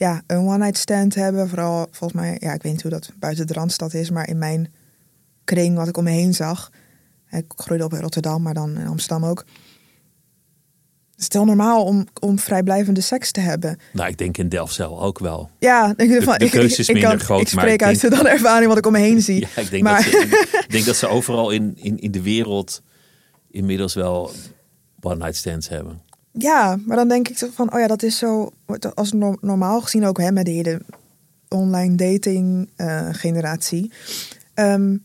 [0.00, 1.48] ja, een one-night stand hebben.
[1.48, 4.38] Vooral volgens mij, ja, ik weet niet hoe dat buiten de Randstad is, maar in
[4.38, 4.72] mijn
[5.44, 6.70] kring wat ik om me heen zag.
[7.30, 9.44] Ik groeide op in Rotterdam, maar dan in Amsterdam ook.
[11.10, 13.78] Het is heel normaal om, om vrijblijvende seks te hebben.
[13.92, 15.50] Nou, ik denk in Delfzijl ook wel.
[15.58, 17.48] Ja, denk ik De- van, de ik, keuze ik, is ik, minder kan, groot, ik
[17.48, 19.40] spreek uit denk- de ervaring wat ik om me heen zie.
[19.54, 22.22] Ja, ik denk, Maar- dat, ze, ik denk dat ze overal in, in, in de
[22.22, 22.82] wereld
[23.50, 24.30] inmiddels wel
[25.00, 26.00] one-night stands hebben.
[26.32, 28.52] Ja, maar dan denk ik zo van, oh ja, dat is zo,
[28.94, 30.80] als no- normaal gezien ook hè, met de hele
[31.48, 33.92] online dating eh, generatie.
[34.54, 34.96] Ehm,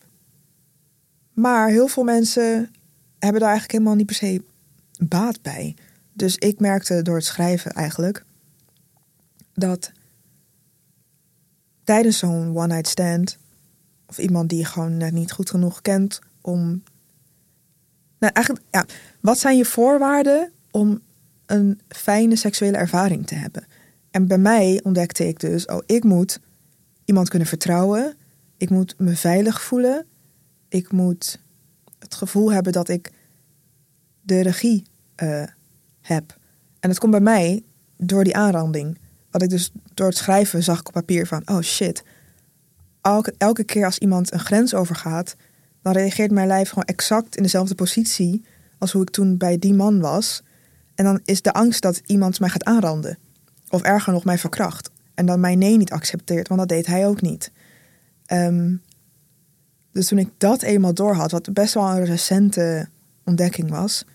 [1.33, 2.71] maar heel veel mensen
[3.19, 4.41] hebben daar eigenlijk helemaal niet per se
[4.99, 5.75] baat bij.
[6.13, 8.25] Dus ik merkte door het schrijven eigenlijk
[9.53, 9.91] dat
[11.83, 13.37] tijdens zo'n one-night stand
[14.07, 16.83] of iemand die je gewoon net niet goed genoeg kent om.
[18.19, 18.85] Nou, eigenlijk, ja,
[19.19, 21.01] wat zijn je voorwaarden om
[21.45, 23.65] een fijne seksuele ervaring te hebben?
[24.11, 26.39] En bij mij ontdekte ik dus, oh, ik moet
[27.05, 28.13] iemand kunnen vertrouwen.
[28.57, 30.05] Ik moet me veilig voelen.
[30.69, 31.39] Ik moet
[31.99, 33.11] het gevoel hebben dat ik
[34.21, 34.83] de regie
[35.15, 35.43] eh,
[36.01, 36.37] heb.
[36.79, 37.63] En dat komt bij mij
[37.97, 38.97] door die aanranding.
[39.31, 42.03] Wat ik dus door het schrijven zag ik op papier van, oh shit.
[43.01, 45.35] Elke, elke keer als iemand een grens overgaat,
[45.81, 48.45] dan reageert mijn lijf gewoon exact in dezelfde positie
[48.77, 50.43] als hoe ik toen bij die man was.
[50.95, 53.17] En dan is de angst dat iemand mij gaat aanranden.
[53.69, 54.89] Of erger nog, mij verkracht.
[55.13, 57.51] En dan mijn nee niet accepteert, want dat deed hij ook niet.
[58.25, 58.75] Ehm,
[59.91, 62.87] dus toen ik dat eenmaal doorhad, wat best wel een recente
[63.23, 64.05] ontdekking was,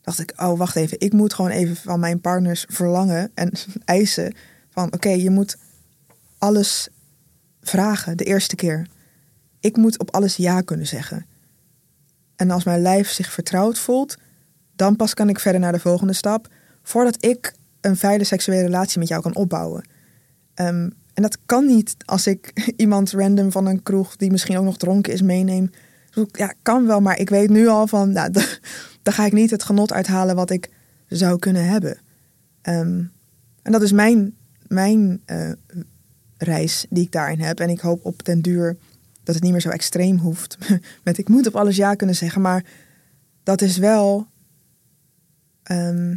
[0.00, 3.52] dacht ik, oh wacht even, ik moet gewoon even van mijn partners verlangen en
[3.84, 4.34] eisen
[4.70, 5.56] van, oké, je moet
[6.38, 6.88] alles
[7.60, 8.86] vragen de eerste keer.
[9.60, 11.26] Ik moet op alles ja kunnen zeggen.
[12.36, 14.16] En als mijn lijf zich vertrouwd voelt,
[14.76, 16.48] dan pas kan ik verder naar de volgende stap,
[16.82, 19.88] voordat ik een veilige seksuele relatie met jou kan opbouwen.
[20.54, 24.64] Ehm, en dat kan niet als ik iemand random van een kroeg die misschien ook
[24.64, 25.70] nog dronken is meeneem.
[26.32, 28.58] Ja, kan wel, maar ik weet nu al van, nou, da-
[29.02, 30.70] daar ga ik niet het genot uithalen wat ik
[31.08, 31.98] zou kunnen hebben.
[32.62, 33.04] Ehm,
[33.62, 34.34] en dat is mijn,
[34.66, 35.50] mijn eh,
[36.36, 37.60] reis die ik daarin heb.
[37.60, 38.76] En ik hoop op den duur
[39.22, 40.58] dat het niet meer zo extreem hoeft.
[41.04, 42.64] Met ik moet op alles ja kunnen zeggen, maar
[43.42, 44.26] dat is wel,
[45.66, 46.16] ehm,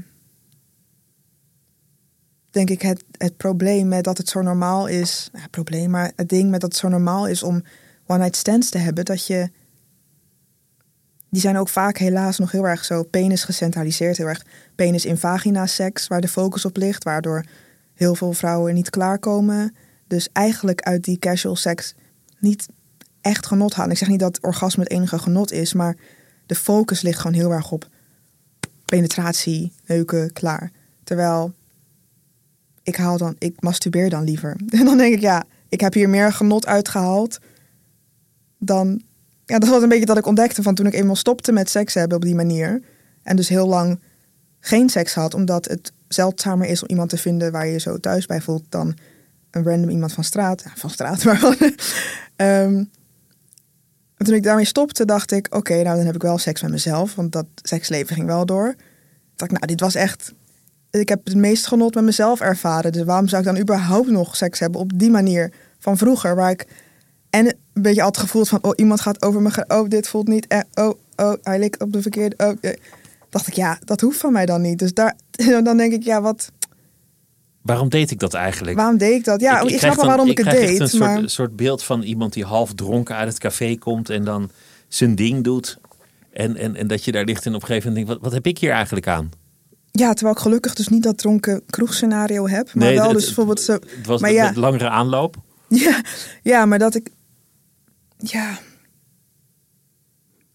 [2.49, 5.29] denk ik, het, het probleem met dat het zo normaal is.
[5.33, 7.63] Ja, probleem, maar het ding met dat het zo normaal is om
[8.05, 9.49] one-night stands te hebben, dat je.
[11.31, 14.17] Die zijn ook vaak helaas nog heel erg zo penis gecentraliseerd.
[14.17, 17.03] Heel erg penis in vagina seks, waar de focus op ligt.
[17.03, 17.45] Waardoor
[17.93, 19.75] heel veel vrouwen niet klaarkomen.
[20.07, 21.95] Dus eigenlijk uit die casual seks
[22.39, 22.67] niet
[23.21, 23.91] echt genot halen.
[23.91, 25.95] Ik zeg niet dat orgasme het enige genot is, maar
[26.45, 27.87] de focus ligt gewoon heel erg op
[28.89, 30.71] penetratie, neuken, klaar.
[31.03, 31.53] Terwijl
[32.83, 34.55] ik haal dan, ik masturbeer dan liever.
[34.69, 37.39] En dan denk ik, ja, ik heb hier meer genot uitgehaald
[38.57, 39.01] dan.
[39.45, 41.93] Ja, dat was een beetje dat ik ontdekte van toen ik eenmaal stopte met seks
[41.93, 42.81] hebben op die manier.
[43.23, 43.99] En dus heel lang
[44.59, 48.25] geen seks had, omdat het zeldzamer is om iemand te vinden waar je zo thuis
[48.25, 48.97] bij voelt dan
[49.51, 50.63] een random iemand van straat.
[50.75, 52.85] Van straat, maar wel.
[54.19, 56.71] En toen ik daarmee stopte, dacht ik: oké, nou dan heb ik wel seks met
[56.71, 58.65] mezelf, want dat seksleven ging wel door.
[58.75, 58.77] Toen
[59.35, 60.33] dacht ik, nou, dit was echt.
[60.91, 62.91] Ik heb het meest genot met mezelf ervaren.
[62.91, 66.51] Dus waarom zou ik dan überhaupt nog seks hebben op die manier van vroeger, waar
[66.51, 66.67] ik.
[67.29, 70.47] En een beetje altijd gevoeld van, oh, iemand gaat over me, oh, dit voelt niet,
[70.47, 72.77] eh, oh, oh, hij likt op de verkeerde, oh, eh.
[73.29, 74.79] dacht ik, ja, dat hoeft van mij dan niet.
[74.79, 75.15] Dus daar,
[75.63, 76.51] dan denk ik, ja, wat,
[77.61, 78.77] Waarom deed ik dat eigenlijk?
[78.77, 79.41] waarom deed ik dat?
[79.41, 81.83] Ja, ik, snap wel waarom ik, het krijg echt deed, een maar soort, soort beeld
[81.83, 84.49] van iemand die half dronken uit het café komt en dan
[84.87, 85.77] zijn ding doet.
[86.33, 88.43] En, en, en dat je daar ligt en op een gegeven moment denkt, wat, wat
[88.43, 89.31] heb ik hier eigenlijk aan?
[89.91, 93.61] ja, terwijl ik gelukkig dus niet dat dronken kroegscenario heb, maar wel het- dus bijvoorbeeld
[93.61, 94.51] zo, Het was maar ja.
[94.55, 95.35] langere aanloop.
[95.67, 96.01] ja,
[96.43, 97.09] ja, maar dat ik,
[98.17, 98.59] ja,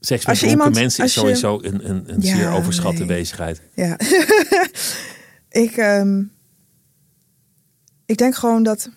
[0.00, 3.06] Seks met dronken iemand- mensen is je- sowieso een, een, een Ja, zeer overschatte nee.
[3.06, 3.60] bezigheid.
[3.74, 3.96] Ja.
[5.64, 6.22] ik, ehm,
[8.06, 8.90] ik denk gewoon dat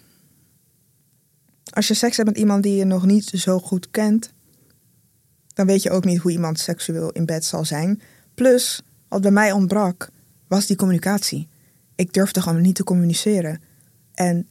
[1.70, 4.34] als je seks hebt met iemand die je nog niet zo goed kent,
[5.54, 8.02] dan weet je ook niet hoe iemand seksueel in bed zal zijn.
[8.34, 10.10] Plus, wat bij mij ontbrak,
[10.48, 11.48] was die communicatie.
[11.96, 13.62] Ik durfde gewoon niet te communiceren.
[14.13, 14.48] En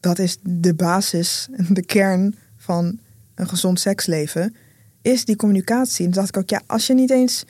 [0.00, 2.98] dat is de basis, de kern van
[3.34, 4.56] een gezond seksleven,
[5.02, 6.06] is die communicatie.
[6.06, 7.44] En dacht ik ook, ja, als je niet eens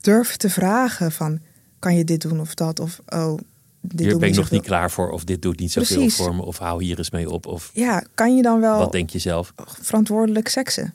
[0.00, 1.40] durf te vragen van
[1.78, 3.38] kan je dit doen of dat of oh
[3.86, 6.16] dit Hier ben ik nog niet klaar voor of dit doet niet zoveel Precies.
[6.16, 8.92] voor me of hou hier eens mee op of Ja, kan je dan wel wat
[8.92, 9.52] denk je zelf?
[9.80, 10.94] verantwoordelijk seksen?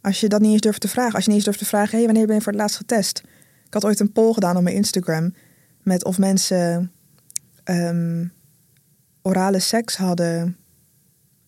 [0.00, 1.96] Als je dat niet eens durft te vragen, als je niet eens durft te vragen,
[1.96, 3.22] hey, wanneer ben je voor het laatst getest?
[3.66, 5.34] Ik had ooit een poll gedaan op mijn Instagram
[5.82, 6.92] met of mensen
[7.64, 8.26] ehm,
[9.22, 10.56] orale seks hadden,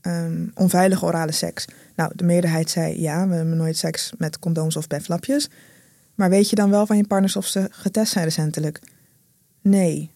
[0.00, 1.64] ehm, onveilige orale seks.
[1.96, 5.48] Nou, de meerderheid zei ja, we hebben nooit seks met condooms of bedflapjes.
[6.14, 8.80] Maar weet je dan wel van je partners of ze getest zijn recentelijk?
[9.62, 10.10] Nee.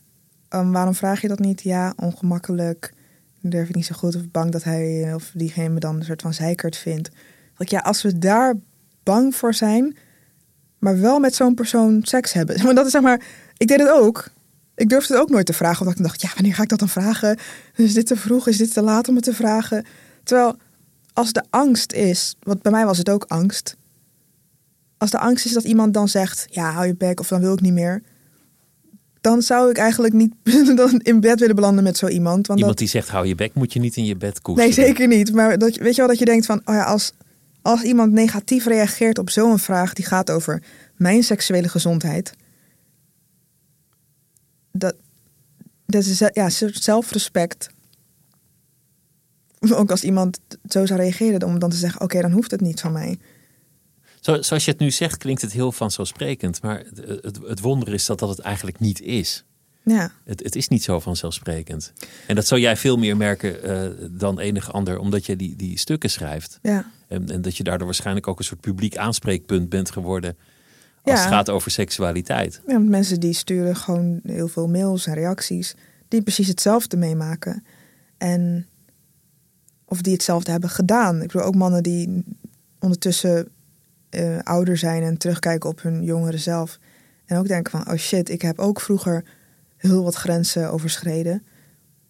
[0.49, 1.63] Ehm, waarom vraag je dat niet?
[1.63, 2.93] Ja, ongemakkelijk.
[3.41, 6.23] Durf ik niet zo goed of bang dat hij of diegene me dan een soort
[6.23, 7.11] van zeikert vindt.
[7.57, 8.55] Dat ja, als we daar
[9.03, 9.97] bang voor zijn,
[10.79, 12.57] maar wel met zo'n persoon seks hebben.
[12.65, 13.23] Maar dat is zeg maar,
[13.57, 14.31] ik deed het ook.
[14.75, 16.79] Ik durfde het ook nooit te vragen, omdat ik dacht, ja, wanneer ga ik dat
[16.79, 17.39] dan vragen?
[17.75, 18.49] Is dit te vroeg?
[18.49, 19.85] Is dit te laat om het te vragen?
[20.23, 20.57] Terwijl,
[21.13, 23.77] als de angst is, want bij mij was het ook angst.
[24.99, 27.53] Als de angst is dat iemand dan zegt, ja, hou je bek of dan wil
[27.53, 28.03] ik niet meer.
[29.25, 30.33] Dan zou ik eigenlijk niet
[31.03, 32.47] in bed willen belanden met zo iemand.
[32.47, 34.75] Want Iemand dat, die zegt hou je bek moet je niet in je bed koesteren.
[34.77, 35.33] Nee, zeker niet.
[35.33, 37.13] Maar dat, weet je wel dat je denkt van, oh ja, als,
[37.63, 40.63] als iemand negatief reageert op zo'n vraag die gaat over
[40.97, 42.35] mijn seksuele gezondheid,
[44.73, 44.95] dat,
[45.87, 47.69] dat is ja, zelfrespect.
[49.71, 52.81] Ook als iemand zo zou reageren, om dan te zeggen, oké, dan hoeft het niet
[52.81, 53.19] van mij.
[54.25, 56.63] Zo, zoals je het nu zegt klinkt het heel vanzelfsprekend.
[56.63, 59.45] Maar het, het, het wonder is dat dat het eigenlijk niet is.
[59.83, 61.93] Ja, Het, het is niet zo vanzelfsprekend.
[62.27, 65.79] En dat zou jij veel meer merken eh, dan enig ander, omdat je die, die
[65.79, 66.59] stukken schrijft.
[66.63, 70.37] ja, En, en dat je daardoor waarschijnlijk ook een soort publiek aanspreekpunt bent geworden
[71.03, 71.21] als Ja.
[71.25, 72.61] het gaat over seksualiteit.
[72.67, 72.73] ja.
[72.73, 75.75] want Mensen die sturen gewoon heel veel mails en reacties
[76.09, 77.65] die precies hetzelfde meemaken.
[78.19, 78.67] En
[79.85, 81.23] of die hetzelfde hebben gedaan.
[81.23, 82.25] Ik bedoel ook mannen die
[82.81, 83.49] ondertussen
[84.15, 86.79] eh, ouder zijn en terugkijken op hun jongere zelf.
[87.27, 89.25] En ook denken van, oh shit, ik heb ook vroeger
[89.77, 91.43] heel wat grenzen overschreden.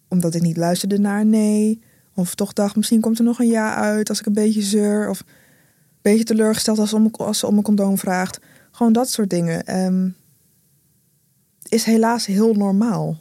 [0.07, 1.81] Omdat ik niet luisterde naar nee.
[2.13, 5.09] Of toch dacht, misschien komt er nog een ja uit als ik een beetje zeur.
[5.09, 5.25] Of een
[6.01, 8.39] beetje teleurgesteld als, om, als ze om een condoom vraagt.
[8.71, 9.63] Gewoon dat soort dingen.
[9.63, 10.09] ehm,
[11.69, 13.17] is helaas heel normaal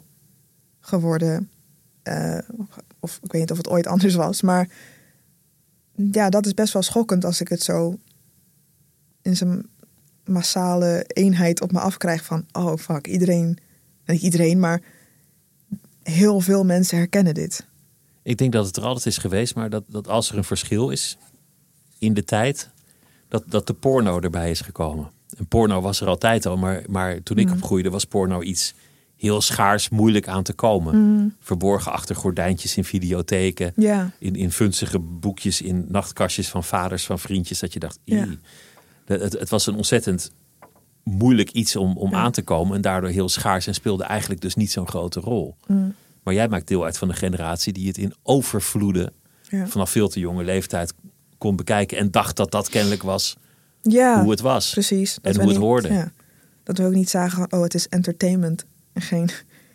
[0.81, 1.51] geworden.
[2.03, 2.39] Eh,
[3.01, 4.43] of ik weet niet of het ooit anders was.
[4.43, 4.69] Maar
[5.95, 7.99] ja, dat is best wel schokkend als ik het zo
[9.25, 9.67] in zijn
[10.25, 13.59] massale eenheid op me afkrijg van oh fuck, iedereen,
[14.07, 14.83] niet iedereen, maar
[16.03, 17.67] heel veel mensen herkennen dit.
[18.23, 20.91] Ik denk dat het er altijd is geweest, maar dat, dat als er een verschil
[20.91, 21.19] is
[21.99, 22.71] in de tijd,
[23.29, 25.11] dat, dat de porno erbij is gekomen.
[25.37, 28.75] En porno was er altijd al, maar, maar toen ik opgroeide was porno iets
[29.17, 31.37] heel schaars, moeilijk aan te komen.
[31.41, 33.73] Verborgen achter gordijntjes in videotheken,
[34.19, 37.99] in, in vunzige boekjes, in nachtkastjes van vaders, van vriendjes, dat je dacht.
[39.05, 40.31] Het, het, was een ontzettend
[41.03, 42.17] moeilijk iets om, om Ja.
[42.17, 45.57] aan te komen en daardoor heel schaars en speelde eigenlijk dus niet zo'n grote rol.
[45.67, 45.95] Mm.
[46.23, 49.13] Maar jij maakt deel uit van de generatie die het in overvloeden
[49.49, 49.67] ja.
[49.67, 50.95] vanaf veel te jonge leeftijd
[51.39, 53.37] kon bekijken en dacht dat dat kennelijk was
[53.83, 54.71] ja hoe het was.
[54.73, 55.19] precies.
[55.23, 55.93] en hoe het niet- hoorde.
[55.93, 56.13] Ja,
[56.63, 59.31] dat we ook niet zagen van, oh het is entertainment en geen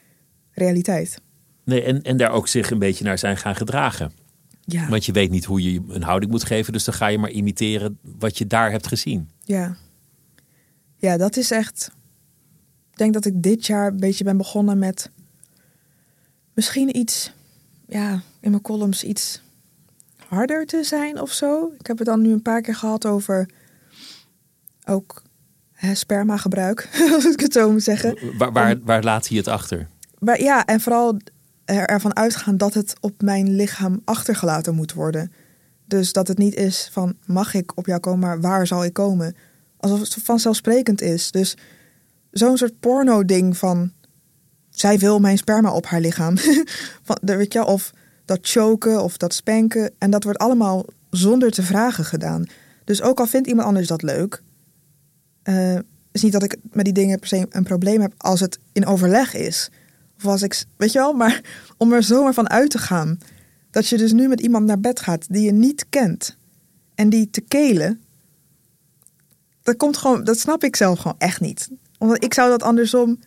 [0.52, 1.22] realiteit.
[1.63, 4.12] Nee, en, en daar ook zich een beetje naar zijn gaan gedragen.
[4.71, 7.17] Ja, Want je weet niet hoe je een houding moet geven, dus dan ga je
[7.17, 9.29] maar imiteren wat je daar hebt gezien.
[9.43, 9.75] ja.
[11.01, 11.91] Ja, dat is echt...
[12.91, 15.10] Ik denk dat ik dit jaar een beetje ben begonnen met...
[16.53, 17.32] Misschien iets,
[17.88, 19.41] ja, in mijn columns iets
[20.27, 21.71] harder te zijn of zo.
[21.79, 23.49] Ik heb het dan nu een paar keer gehad over
[24.86, 25.23] ook
[25.71, 28.38] hè, spermagebruik, als ik het zo moet zeggen.
[28.38, 29.88] Waar, waar, waar laat hij het achter?
[30.19, 31.17] Maar ja, en vooral
[31.69, 35.32] er- ervan uitgaan dat het op mijn lichaam achtergelaten moet worden.
[35.86, 38.93] Dus dat het niet is van mag ik op jou komen, maar waar zal ik
[38.93, 39.36] komen?
[39.77, 41.32] Alsof het vanzelfsprekend is.
[41.32, 41.58] Dus
[42.32, 43.91] zo'n soort porno-ding van
[44.69, 46.38] zij wil mijn sperma op haar lichaam.
[47.08, 47.17] van,
[47.65, 47.91] of
[48.25, 49.91] dat choken of dat spanken.
[49.97, 52.45] En dat wordt allemaal zonder te vragen gedaan.
[52.84, 54.41] Dus ook al vindt iemand anders dat leuk,
[55.43, 55.75] uh,
[56.12, 58.86] is niet dat ik met die dingen per se een probleem heb als het in
[58.86, 59.69] overleg is.
[60.19, 61.41] Of als ik, weet je wel, maar
[61.77, 63.19] om er zomaar van uit te gaan.
[63.71, 66.38] Dat je dus nu met iemand naar bed gaat die je niet kent.
[66.95, 68.01] En die te kelen.
[69.63, 71.69] Dat komt gewoon, dat snap ik zelf gewoon echt niet.
[71.97, 73.19] Omdat ik zou dat andersom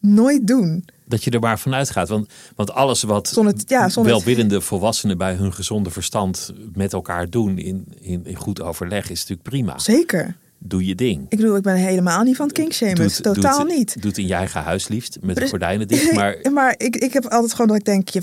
[0.00, 0.84] nooit doen.
[1.04, 2.08] Dat je er maar vanuit gaat.
[2.08, 7.30] Want, want alles wat zonder, ja, zonder welwillende volwassenen bij hun gezonde verstand met elkaar
[7.30, 9.78] doen in, in, in goed overleg is natuurlijk prima.
[9.78, 11.26] Zeker doe je ding.
[11.28, 13.22] Ik bedoel, ik ben helemaal niet van het kingshamen.
[13.22, 14.02] Totaal doet, niet.
[14.02, 16.12] Doet in je eigen huis liefst, met de gordijnen dicht.
[16.20, 18.22] Maar, maar ik, ik heb altijd gewoon dat ik denk, je,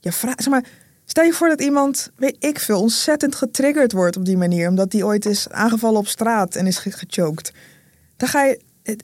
[0.00, 0.64] je vraagt, zeg maar,
[1.04, 4.68] stel je voor dat iemand, weet ik veel, ontzettend getriggerd wordt op die manier.
[4.68, 7.52] Omdat die ooit is aangevallen op straat en is gechoked.
[8.16, 8.60] Dan ga je,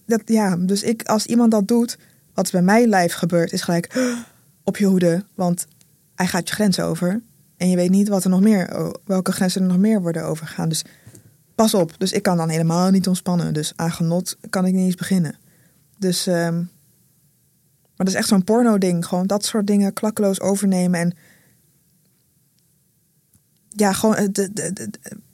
[0.07, 1.99] dat, ja, dus ik, als iemand dat doet,
[2.35, 4.15] wat bij mijn lijf gebeurt, is gelijk
[4.65, 5.25] op je hoede.
[5.35, 5.67] Want
[6.15, 7.21] hij gaat je grens over.
[7.57, 10.69] En je weet niet wat er nog meer, welke grenzen er nog meer worden overgaan.
[10.69, 10.85] Dus
[11.59, 11.95] pas op.
[11.99, 13.55] Dus ik kan dan helemaal niet ontspannen.
[13.55, 15.37] Dus aan genot kan ik niet eens beginnen.
[15.97, 16.55] Dus, um,
[17.97, 19.07] maar dat is echt zo'n porno-ding.
[19.07, 21.01] Gewoon dat soort dingen klakkeloos overnemen.
[21.01, 21.17] En
[23.69, 24.91] ja, gewoon de, de, de,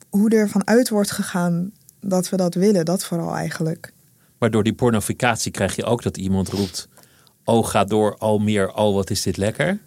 [0.08, 2.84] hoe er vanuit wordt gegaan dat we dat willen.
[2.84, 3.92] Dat vooral eigenlijk.
[4.38, 6.88] Maar door die pornificatie krijg je ook dat iemand roept...
[7.44, 9.78] Oh, ga door, al meer, oh, wat is dit lekker.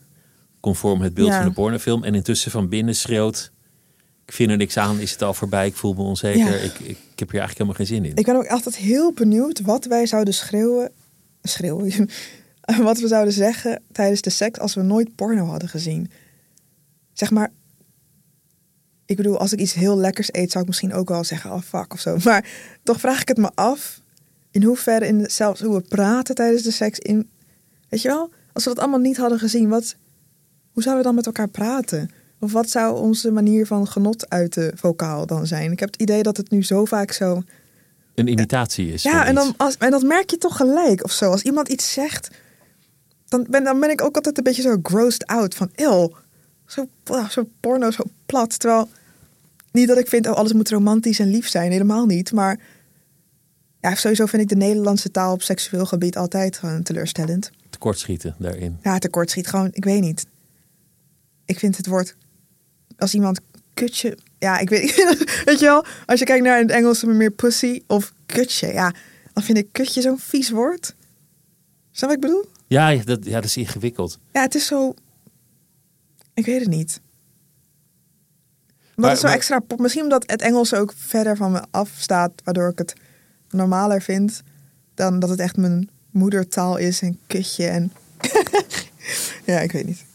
[0.60, 2.04] Conform het beeld van de pornofilm.
[2.04, 3.52] En intussen van binnen schreeuwt
[4.28, 6.63] ik vind er niks aan, is het al voorbij, ik voel me onzeker.
[6.63, 8.16] Ik, ik, ik, heb hier eigenlijk helemaal geen zin in.
[8.16, 10.92] Ik ben ook altijd heel benieuwd wat wij zouden schreeuwen,
[11.42, 12.10] schreeuwen,
[12.82, 16.12] wat we zouden zeggen tijdens de seks als we nooit porno hadden gezien.
[17.13, 17.52] Zeg maar,
[19.06, 21.62] ik bedoel, als ik iets heel lekkers eet, zou ik misschien ook wel zeggen, oh
[21.62, 22.18] fuck of zo.
[22.24, 22.50] Maar
[22.84, 24.02] toch vraag ik het me af,
[24.52, 27.30] in hoeverre, in, zelfs hoe we praten tijdens de seks, in,
[27.90, 29.96] weet je wel, als we dat allemaal niet hadden gezien, wat,
[30.72, 32.10] hoe zouden we dan met elkaar praten?
[32.39, 35.71] Of wat zou onze manier van genot uiten vocaal dan zijn?
[35.71, 37.43] Ik heb het idee dat het nu zo vaak zo.
[38.15, 39.04] Een imitatie is.
[39.04, 41.32] Ja, en, dan als, en dat merk je toch gelijk of zo.
[41.32, 42.30] Als iemand iets zegt,
[43.28, 46.12] dan ben, dan ben ik ook altijd een beetje zo grossed out van eeuw.
[46.65, 46.88] Zo,
[47.30, 48.60] zo porno, zo plat.
[48.60, 48.89] Terwijl,
[49.71, 51.71] niet dat ik vind, oh, alles moet romantisch en lief zijn.
[51.71, 52.32] Helemaal niet.
[52.32, 52.60] Maar
[53.82, 57.52] ja, sowieso vind ik de Nederlandse taal op seksueel gebied altijd gewoon teleurstellend.
[57.69, 58.78] Tekortschieten daarin.
[58.84, 59.47] Ja, tekortschiet.
[59.47, 60.26] Gewoon, ik weet niet.
[61.45, 62.15] Ik vind het woord
[62.97, 63.39] als iemand
[63.73, 64.17] kutje.
[64.39, 64.95] Ja, ik weet,
[65.45, 68.93] weet je wel, als je kijkt naar het Engels meer pussy of kutje, ja,
[69.33, 70.95] dan vind ik kutje zo'n vies woord.
[71.91, 72.45] Snap wat ik bedoel?
[72.67, 74.19] Ja, dat, ja, dat is ingewikkeld.
[74.33, 74.93] Ja, het is zo.
[76.33, 77.01] Ik weet het niet.
[78.95, 79.79] Wat is zo extra pop?
[79.79, 82.93] Misschien omdat het Engels ook verder van me afstaat, waardoor ik het
[83.49, 84.41] normaler vind
[84.93, 87.93] dan dat het echt mijn moedertaal is en kutje en.
[89.45, 90.05] ja, ik weet niet.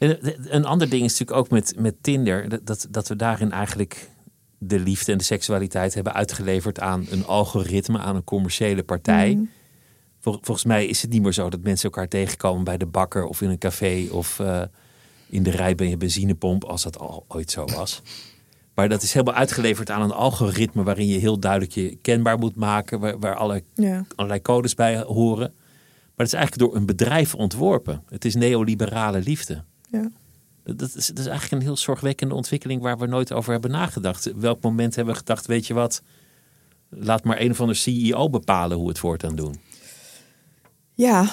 [0.00, 4.10] Een ander ding is natuurlijk ook met, met Tinder, dat, dat we daarin eigenlijk
[4.58, 9.34] de liefde en de seksualiteit hebben uitgeleverd aan een algoritme, aan een commerciële partij.
[9.34, 9.44] Mhm.
[10.20, 13.40] volgens mij is het niet meer zo dat mensen elkaar tegenkomen bij de bakker of
[13.40, 14.62] in een café of uh,
[15.28, 18.02] in de rij bij je benzinepomp, als dat al ooit zo was.
[18.74, 22.56] Maar dat is helemaal uitgeleverd aan een algoritme waarin je heel duidelijk je kenbaar moet
[22.56, 24.04] maken, waar, waar ja.
[24.14, 25.52] allerlei codes bij horen.
[26.20, 28.02] Maar het is eigenlijk door een bedrijf ontworpen.
[28.08, 29.64] Het is neoliberale liefde.
[29.90, 30.10] Ja.
[30.64, 34.32] Dat is, dat is eigenlijk een heel zorgwekkende ontwikkeling waar we nooit over hebben nagedacht.
[34.36, 36.02] Welk moment hebben we gedacht, weet je wat,
[36.88, 39.60] laat maar een of ander CEO bepalen hoe het voortaan doen.
[40.94, 41.32] Ja,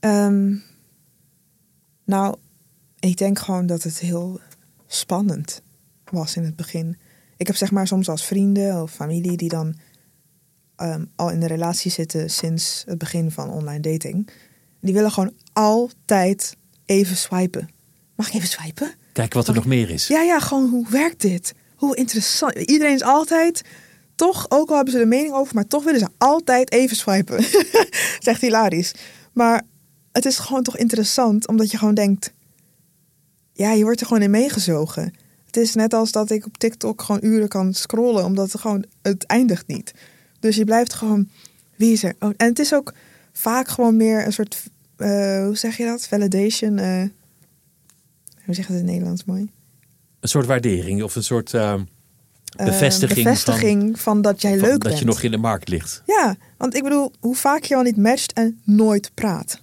[0.00, 0.54] ehm,
[2.04, 2.36] nou,
[2.98, 4.40] ik denk gewoon dat het heel
[4.86, 5.62] spannend
[6.04, 6.96] was in het begin.
[7.36, 9.74] Ik heb zeg maar soms als vrienden of familie die dan
[10.76, 14.30] ehm, al in de relatie zitten sinds het begin van online dating.
[14.80, 16.56] Die willen gewoon altijd
[16.92, 17.68] even swipen.
[18.16, 18.94] Mag ik even swipen?
[19.12, 20.06] Kijk wat er nog meer is.
[20.06, 21.54] Ja, ja, gewoon hoe werkt dit?
[21.76, 22.54] Hoe interessant.
[22.54, 23.62] Iedereen is altijd,
[24.14, 27.44] toch, ook al hebben ze er mening over, maar toch willen ze altijd even swipen.
[28.26, 28.94] Zegt hilarisch.
[29.32, 29.62] Maar
[30.12, 32.32] het is gewoon toch interessant, omdat je gewoon denkt,
[33.52, 35.14] ja, je wordt er gewoon in meegezogen.
[35.46, 38.84] Het is net als dat ik op TikTok gewoon uren kan scrollen, omdat het gewoon,
[39.02, 39.92] het eindigt niet.
[40.40, 41.28] Dus je blijft gewoon,
[41.76, 42.14] wie is er?
[42.18, 42.92] Oh, en het is ook
[43.32, 44.62] vaak gewoon meer een soort
[45.02, 46.06] uh, hoe zeg je dat?
[46.08, 46.78] Validation.
[46.78, 47.02] Uh,
[48.44, 49.50] hoe zeg je het in het Nederlands mooi?
[50.20, 51.74] Een soort waardering of een soort uh,
[52.56, 54.82] bevestiging, bevestiging van, dat jij leuk bent.
[54.82, 56.02] Dat je nog in de markt ligt.
[56.06, 59.62] Ja, want ik bedoel, hoe vaak je al niet matcht en nooit praat.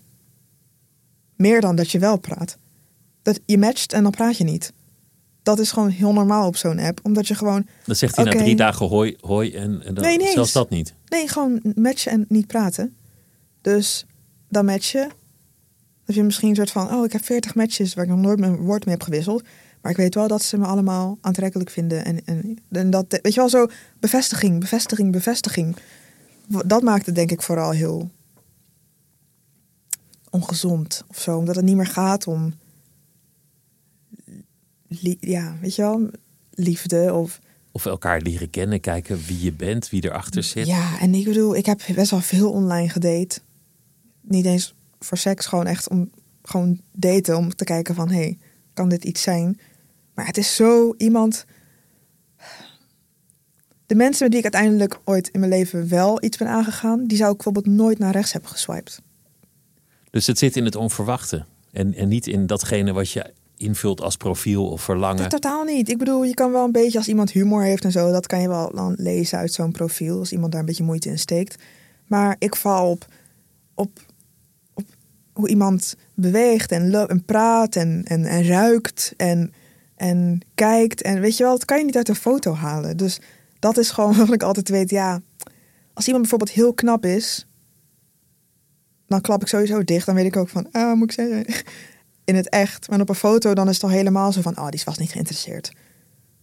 [1.36, 2.58] Meer dan dat je wel praat.
[3.22, 4.74] Dat je matcht en dan praat je niet.
[5.44, 7.00] dat is gewoon heel normaal op zo'n app.
[7.04, 10.18] Omdat je gewoon, Dan zegt hij na drie dagen hoi, hoi en, en dan, Nee,
[10.18, 10.94] nee, zelfs s- dat niet.
[11.08, 12.96] nee, gewoon matchen en niet praten.
[13.62, 14.06] Dus
[14.50, 15.08] dan match je.
[16.10, 18.40] Heb je misschien een soort van, oh, ik heb 40 matches waar ik nog nooit
[18.40, 19.44] mijn woord mee heb gewisseld.
[19.82, 22.06] Maar ik weet wel dat ze me allemaal aantrekkelijk vinden.
[22.06, 23.68] En, en, en dat, weet je wel, zo
[24.00, 25.76] bevestiging, bevestiging, bevestiging.
[26.66, 28.10] Dat maakt het denk ik vooral heel
[30.30, 31.38] ongezond of zo.
[31.38, 32.54] Omdat het niet meer gaat om,
[35.20, 36.10] ja, weet je wel,
[36.52, 37.40] liefde of...
[37.72, 40.68] Of elkaar leren kennen, kijken wie je bent, wie erachter zit.
[40.68, 43.40] Ja, en ik bedoel, ik heb best wel veel online gedate.
[44.22, 47.38] Niet eens voor seks, gewoon echt om gewoon daten.
[47.38, 48.38] Om te kijken van, hey,
[48.74, 49.60] kan dit iets zijn?
[50.14, 51.46] Maar het is zo iemand...
[53.86, 57.08] De mensen met wie ik uiteindelijk ooit in mijn leven wel iets ben aangegaan...
[57.08, 59.02] die zou ik bijvoorbeeld nooit naar rechts hebben geswiped.
[60.10, 61.46] Dus het zit in het onverwachte.
[61.72, 65.30] En, en niet in datgene wat je invult als profiel of verlangen.
[65.30, 65.90] Totaal niet.
[65.90, 68.42] Ik bedoel, je kan wel een beetje als iemand humor heeft en zo, dat kan
[68.42, 71.64] je wel dan lezen uit zo'n profiel, als iemand daar een beetje moeite in steekt.
[72.08, 73.06] Maar ik val op,
[73.74, 73.90] op
[75.40, 79.54] hoe iemand beweegt en, en praat en, en, en ruikt en,
[79.96, 81.02] en kijkt.
[81.02, 82.98] En weet je wel, dat kan je niet uit een foto halen.
[82.98, 83.20] Dus
[83.60, 84.90] dat is gewoon wat ik altijd weet.
[84.90, 85.22] Ja,
[85.94, 87.46] als iemand bijvoorbeeld heel knap is,
[89.08, 90.06] dan klap ik sowieso dicht.
[90.06, 91.46] Dan weet ik ook van, ah, moet ik zeggen,
[92.30, 92.90] in het echt.
[92.90, 95.12] Maar op een foto dan is het al helemaal zo van, oh, die vast niet
[95.12, 95.68] geïnteresseerd.
[95.68, 95.80] Weet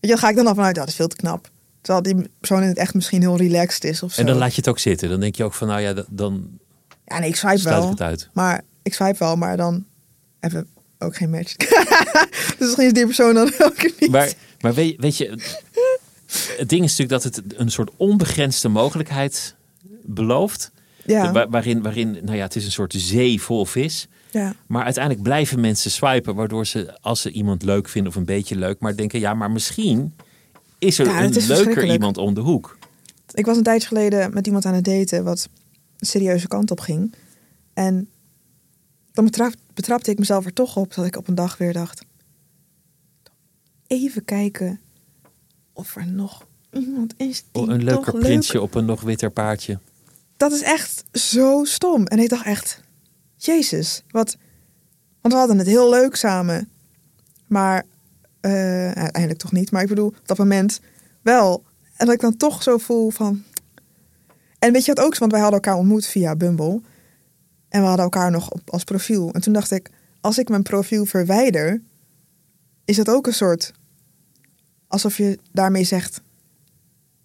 [0.01, 1.51] je, dan ga ik dan al vanuit, dat is veel te knap.
[1.81, 4.21] Terwijl die persoon in het echt misschien heel relaxed is of zo.
[4.21, 5.09] En dan laat je het ook zitten.
[5.09, 6.59] Dan denk je ook van, nou ja, dan
[7.05, 7.89] Ja, nee, ik swipe wel.
[7.89, 8.29] het uit.
[8.33, 9.85] Maar ik swipe wel, maar dan
[10.41, 10.67] even
[10.99, 11.57] ook geen match.
[11.57, 14.11] dus misschien is die persoon dan ook niet.
[14.11, 15.29] Maar, maar weet, weet je,
[16.57, 19.55] het ding is natuurlijk dat het een soort onbegrensde mogelijkheid
[20.03, 20.71] belooft.
[21.05, 24.07] ja, Wa- waarin, waarin, nou ja, het is een soort zee vol vis.
[24.31, 28.25] ja, Maar uiteindelijk blijven mensen swipen, waardoor ze, als ze iemand leuk vinden of een
[28.25, 30.15] beetje leuk, maar denken, ja, maar misschien
[30.79, 32.79] is er Ja, een is leuker iemand om de hoek.
[33.35, 35.49] ik was een tijdje geleden met iemand aan het daten wat
[35.99, 37.15] een serieuze kant op ging.
[37.75, 38.09] En
[39.17, 42.05] dan betrap, betrapte ik mezelf er toch op dat ik op een dag weer dacht...
[43.87, 44.81] Even kijken
[45.73, 49.31] of er nog iemand is die Oh, een leuker leuk- prinsje op een nog witter
[49.31, 49.79] paardje.
[50.37, 52.07] Dat is echt zo stom.
[52.07, 52.81] En ik dacht echt,
[53.37, 54.37] jezus, wat...
[55.21, 56.69] Want we hadden het heel leuk samen.
[57.47, 57.85] Maar
[58.41, 58.51] eh,
[58.91, 59.71] uiteindelijk toch niet.
[59.71, 60.81] Maar ik bedoel, op dat moment
[61.23, 61.65] wel.
[61.97, 63.43] En dat ik dan toch zo voel van...
[64.59, 65.19] En weet je wat ook?
[65.19, 66.81] Want wij hadden elkaar ontmoet via Bumble.
[67.69, 69.31] En we hadden elkaar nog op, als profiel.
[69.33, 69.91] En toen dacht ik,
[70.21, 71.83] als ik mijn profiel verwijder...
[72.85, 73.73] is dat ook een soort...
[74.89, 76.21] Alsof je daarmee zegt...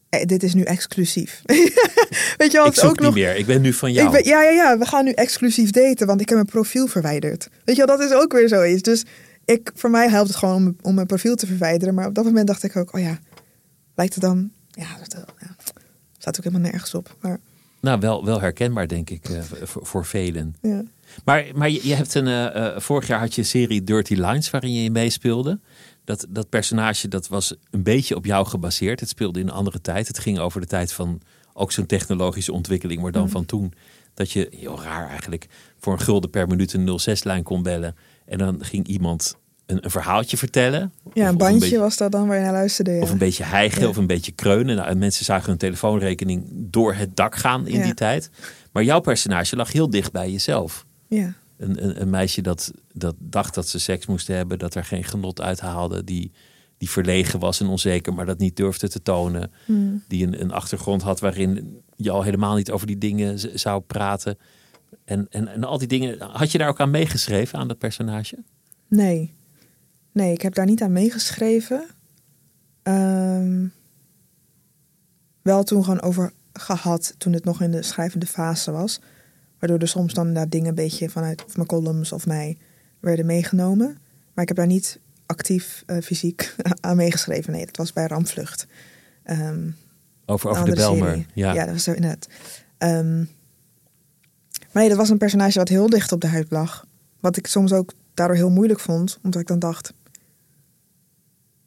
[0.10, 1.42] eh, dit is nu exclusief.
[2.38, 3.14] weet je wel, Ik zoek ook niet nog...
[3.14, 4.08] meer, ik ben nu van jou.
[4.08, 6.88] Ik ben, ja, ja, ja, we gaan nu exclusief daten, want ik heb mijn profiel
[6.88, 7.50] verwijderd.
[7.66, 8.82] Weet je wel, dat is ook weer zoiets.
[8.82, 9.06] Dus
[9.46, 11.94] ik, voor mij helpt het gewoon om, om mijn profiel te verwijderen.
[11.94, 13.20] Maar op dat moment dacht ik ook, oh ja,
[13.96, 14.52] lijkt het dan...
[14.70, 15.56] Ja, dat ja,
[16.18, 17.16] staat ook helemaal nergens op.
[17.22, 17.40] Maar
[17.82, 20.56] Nou, wel, wel herkenbaar, denk ik, eh, voor, voor velen.
[20.62, 20.84] ja,
[21.26, 24.14] Maar, maar je, je hebt een, eh, eh, vorig jaar had je een serie Dirty
[24.14, 25.60] Lines waarin je in meespeelde.
[26.04, 29.00] Dat, dat personage dat was een beetje op jou gebaseerd.
[29.00, 30.08] Het speelde in een andere tijd.
[30.08, 31.22] Het ging over de tijd van
[31.54, 33.74] ook zo'n technologische ontwikkeling, maar dan van toen.
[34.14, 35.48] Dat je, heel raar eigenlijk,
[35.80, 37.96] voor een gulden per minuut een 06-lijn kon bellen.
[38.26, 39.38] En dan ging iemand
[39.72, 40.80] een, een verhaaltje vertellen.
[40.80, 42.92] ja Of- een of bandje beetje- was dat dan waar je naar luisterde.
[42.92, 43.02] Ja.
[43.02, 43.88] Of een beetje hijgen Ja.
[43.88, 44.76] of een beetje kreunen.
[44.76, 47.84] Nou, en mensen zagen hun telefoonrekening door het dak gaan in Ja.
[47.84, 48.30] die tijd.
[48.72, 50.86] Maar jouw personage lag heel dicht bij jezelf.
[51.08, 51.34] ja.
[51.58, 55.04] Een, een, een meisje dat, dat dacht dat ze seks moest hebben, dat er geen
[55.04, 56.32] genot uit haalde, die,
[56.78, 59.52] die verlegen was en onzeker, maar dat niet durfde te tonen.
[59.66, 60.04] Hmm.
[60.08, 64.38] Die een, een achtergrond had waarin je al helemaal niet over die dingen zou praten.
[65.06, 68.38] En, en, en al die dingen, had je daar ook aan meegeschreven, aan dat personage?
[68.88, 69.34] Nee.
[70.12, 71.86] Nee, ik heb daar niet aan meegeschreven.
[72.84, 73.66] Ehm,
[75.42, 79.02] wel toen gewoon over gehad toen het nog in de schrijvende fase was.
[79.60, 82.58] Waardoor er soms dan inderdaad dingen een beetje vanuit of mijn columns of mij
[83.00, 83.98] werden meegenomen.
[84.34, 87.54] Maar ik heb daar niet actief eh, fysiek aan meegeschreven.
[87.54, 88.68] Nee, dat was bij Rampvlucht.
[89.24, 89.70] Ehm,
[90.26, 91.26] Over, over de Belmer.
[91.34, 92.28] ja, dat was zo inderdaad.
[92.78, 93.18] Ehm,
[94.72, 96.86] maar nee, dat was een personage wat heel dicht op de huid lag.
[97.20, 99.20] Wat ik soms ook daardoor heel moeilijk vond.
[99.24, 99.94] Omdat ik dan dacht...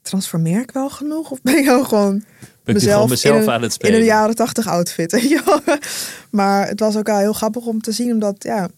[0.04, 1.30] Transformeer ik wel genoeg?
[1.30, 2.24] Of ben ik nou gewoon
[2.62, 3.98] Ben gewoon mezelf in een, aan het in spelen?
[3.98, 5.10] een jaren tachtig outfit?
[5.32, 5.60] je
[6.30, 8.12] maar het was ook wel heel grappig om te zien.
[8.12, 8.68] Omdat, ja...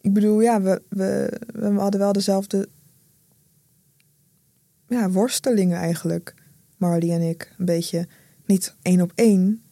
[0.00, 2.68] Ik bedoel, ja, we, we, we hadden wel dezelfde...
[4.88, 6.34] Ja, worstelingen eigenlijk.
[6.76, 7.54] Marley en ik.
[7.58, 8.08] Een beetje
[8.46, 9.62] niet één op één.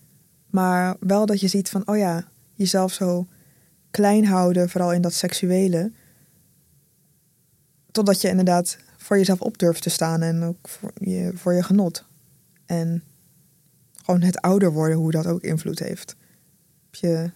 [0.50, 3.26] Maar wel dat je ziet van, oh ja, jezelf zo
[3.90, 5.92] klein houden, vooral in dat seksuele.
[7.90, 8.78] Totdat je inderdaad
[9.10, 12.04] voor jezelf op durft te staan en ook voor je, voor je genot.
[12.66, 13.02] En
[14.04, 16.16] gewoon het ouder worden, hoe dat ook invloed heeft.
[16.86, 17.30] Op je,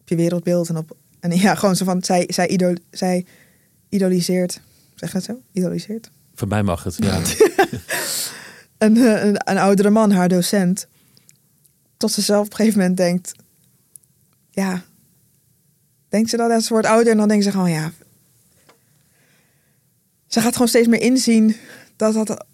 [0.00, 0.96] op je wereldbeeld en op.
[1.20, 2.04] En ja, gewoon zo van.
[2.04, 3.26] Zij, zij, idol, zij
[3.88, 4.60] idoliseert.
[4.94, 5.40] Zeg dat zo?
[5.52, 6.10] Idoliseert?
[6.34, 7.16] Van mij mag het, ja.
[8.86, 10.86] een, eh, een, een oudere man, haar docent.
[11.96, 13.32] Tot ze zelf op een gegeven moment denkt.
[14.50, 14.82] Ja.
[16.08, 17.92] Denkt ze dat ze wordt ouder en dan denkt ze gewoon ja.
[20.36, 21.56] Ze gaat gewoon steeds meer inzien
[21.96, 22.44] dat dat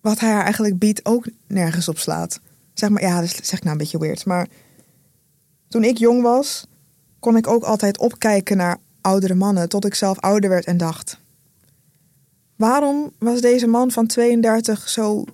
[0.00, 2.40] wat hij haar eigenlijk biedt ook nergens op slaat.
[2.74, 4.24] Zeg maar, ja, dat zeg ik nou een beetje weird.
[4.24, 4.48] Maar
[5.68, 6.66] toen ik jong was,
[7.18, 9.68] kon ik ook altijd opkijken naar oudere mannen.
[9.68, 11.18] Tot ik zelf ouder werd en dacht:
[12.56, 15.24] waarom was deze man van 32 zo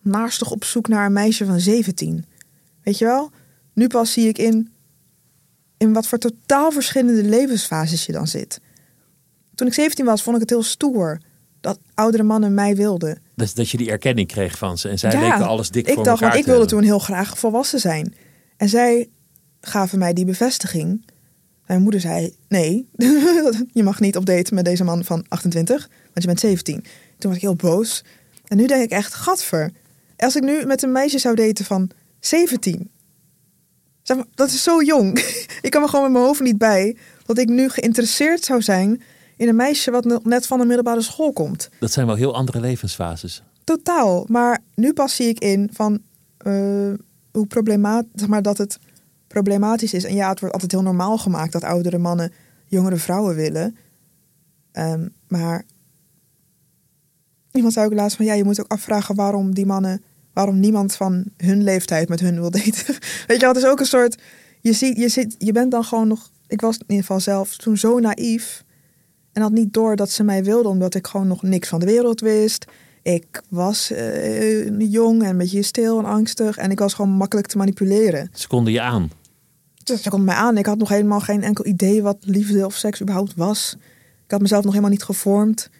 [0.00, 2.24] naastig op zoek naar een meisje van 17?
[2.82, 3.30] Weet je wel?
[3.72, 4.72] Nu pas zie ik in,
[5.76, 8.60] in wat voor totaal verschillende levensfases je dan zit.
[9.60, 11.20] Toen ik 17 was, vond ik het heel stoer
[11.60, 13.22] dat oudere mannen mij wilden.
[13.34, 14.88] Dat, dat je die erkenning kreeg van ze.
[14.88, 16.78] En zij leken alles dik ik voor dacht, want ik wilde hebben.
[16.78, 18.14] toen heel graag volwassen zijn.
[18.56, 19.08] En zij
[19.60, 21.06] gaven mij die bevestiging.
[21.66, 22.88] Mijn moeder zei, nee,
[23.78, 26.84] je mag niet op date met deze man van 28, want je bent 17.
[27.18, 28.04] Toen was ik heel boos.
[28.46, 29.70] En nu denk ik echt, gadver.
[30.16, 31.90] Als ik nu met een meisje zou daten van
[32.20, 32.90] 17.
[34.02, 35.18] Zeg maar, dat is zo jong.
[35.66, 36.96] ik kan me gewoon met mijn hoofd niet bij
[37.26, 39.02] dat ik nu geïnteresseerd zou zijn
[39.40, 41.68] in een meisje wat net van de middelbare school komt.
[41.78, 43.42] Dat zijn wel heel andere levensfases.
[43.64, 44.24] Totaal.
[44.28, 46.00] Maar nu pas zie ik in van
[46.36, 46.92] eh,
[47.32, 48.78] hoe problematisch, zeg maar, dat het
[49.26, 50.04] problematisch is.
[50.04, 52.32] En ja, het wordt altijd heel normaal gemaakt dat oudere mannen
[52.66, 53.76] jongere vrouwen willen.
[54.72, 55.64] Ehm, maar
[57.52, 60.94] iemand zei ook laatst van ja, je moet ook afvragen waarom die mannen, waarom niemand
[60.94, 62.96] van hun leeftijd met hun wil daten.
[63.26, 64.22] Weet je het is ook een soort,
[64.60, 67.56] je ziet, je zit, je bent dan gewoon nog, ik was in ieder geval zelf
[67.56, 68.64] toen zo naïef.
[69.32, 71.86] En had niet door dat ze mij wilden, omdat ik gewoon nog niks van de
[71.86, 72.64] wereld wist.
[73.02, 76.56] Ik was eh, jong en een beetje stil en angstig.
[76.56, 78.30] En ik was gewoon makkelijk te manipuleren.
[78.32, 79.10] Ze konden je aan.
[79.84, 80.58] Ze komt mij aan.
[80.58, 83.76] Ik had nog helemaal geen enkel idee wat liefde of seks überhaupt was.
[84.24, 85.70] Ik had mezelf nog helemaal niet gevormd.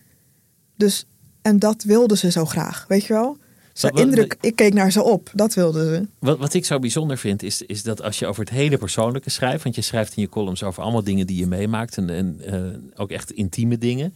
[0.76, 1.06] Dus,
[1.42, 3.36] en dat wilden ze zo graag, weet je wel?
[3.80, 5.30] Wat- wat- indruk, ik keek naar ze op.
[5.34, 6.06] Dat wilden ze.
[6.18, 9.30] Wat, wat ik zo bijzonder vind, is, is dat als je over het hele persoonlijke
[9.30, 12.40] schrijft, want je schrijft in je columns over allemaal dingen die je meemaakt en, en
[12.40, 14.14] eh, ook echt intieme dingen,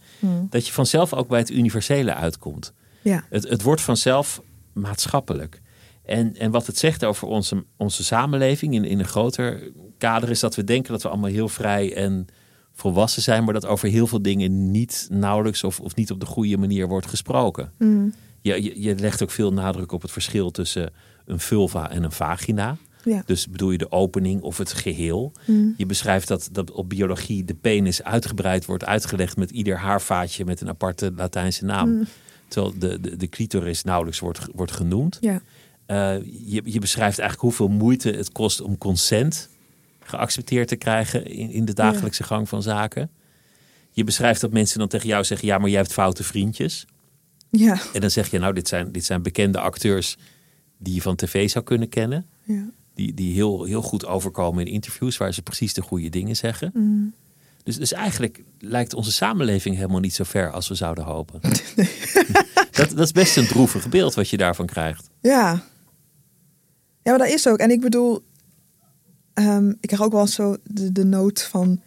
[0.49, 2.73] dat je vanzelf ook bij het universele uitkomt.
[3.01, 3.25] Ja.
[3.29, 4.41] Het, het wordt vanzelf
[4.73, 5.61] maatschappelijk.
[6.05, 10.39] En, en wat het zegt over onze, onze samenleving in, in een groter kader is
[10.39, 12.27] dat we denken dat we allemaal heel vrij en
[12.73, 16.25] volwassen zijn, maar dat over heel veel dingen niet nauwelijks of, of niet op de
[16.25, 17.71] goede manier wordt gesproken.
[18.45, 20.93] Je, je, je legt ook veel nadruk op het verschil tussen
[21.25, 22.77] een vulva en een vagina.
[23.03, 23.23] Ja.
[23.25, 25.31] Dus bedoel je de opening of het geheel.
[25.77, 30.61] Je beschrijft dat, dat op biologie de penis uitgebreid wordt uitgelegd met ieder haarvaatje met
[30.61, 32.07] een aparte Latijnse naam.
[32.47, 35.17] Terwijl de, de, de clitoris nauwelijks wordt, wordt genoemd.
[35.21, 35.41] Ja.
[35.85, 39.49] Eh, je, je beschrijft eigenlijk hoeveel moeite het kost om consent
[39.99, 43.09] geaccepteerd te krijgen in, in de dagelijkse gang van zaken.
[43.91, 46.85] Je beschrijft dat mensen dan tegen jou zeggen: Ja, maar jij hebt foute vriendjes.
[47.57, 47.81] Ja.
[47.93, 50.17] En dan zeg je: Nou, dit zijn, dit zijn bekende acteurs
[50.77, 52.25] die je van tv zou kunnen kennen.
[52.43, 52.69] ja.
[52.95, 56.71] Die, die heel, heel goed overkomen in interviews waar ze precies de goede dingen zeggen.
[57.63, 61.39] Dus, dus eigenlijk lijkt onze samenleving helemaal niet zo ver als we zouden hopen.
[62.71, 65.09] dat, dat is best een droevig beeld wat je daarvan krijgt.
[65.21, 65.63] Ja.
[67.03, 67.57] Ja, maar dat is ook.
[67.57, 68.23] En ik bedoel,
[69.33, 71.81] ehm, ik krijg ook wel zo de, de noot van,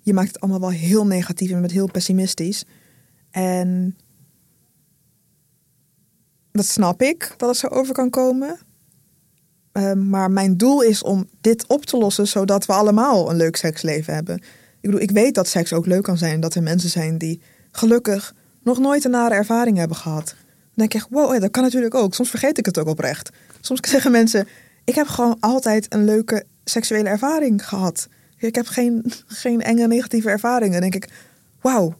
[0.00, 2.64] je maakt het allemaal wel heel negatief en met heel pessimistisch.
[3.30, 3.96] En
[6.52, 8.58] dat snap ik, dat het zo over kan komen.
[9.72, 13.56] Ehm, maar mijn doel is om dit op te lossen, zodat we allemaal een leuk
[13.56, 14.36] seksleven hebben.
[14.80, 16.34] Ik bedoel, ik weet dat seks ook leuk kan zijn.
[16.34, 17.40] En dat er mensen zijn die
[17.70, 20.26] gelukkig nog nooit een nare ervaring hebben gehad.
[20.26, 22.14] Dan denk ik echt, wow, dat kan natuurlijk ook.
[22.14, 23.30] Soms vergeet ik het ook oprecht.
[23.60, 24.48] Soms zeggen mensen,
[24.84, 28.08] ik heb gewoon altijd een leuke seksuele ervaring gehad.
[28.36, 30.80] Ik heb geen, geen enge negatieve ervaringen.
[30.80, 31.10] Dan denk ik,
[31.60, 31.94] wauw,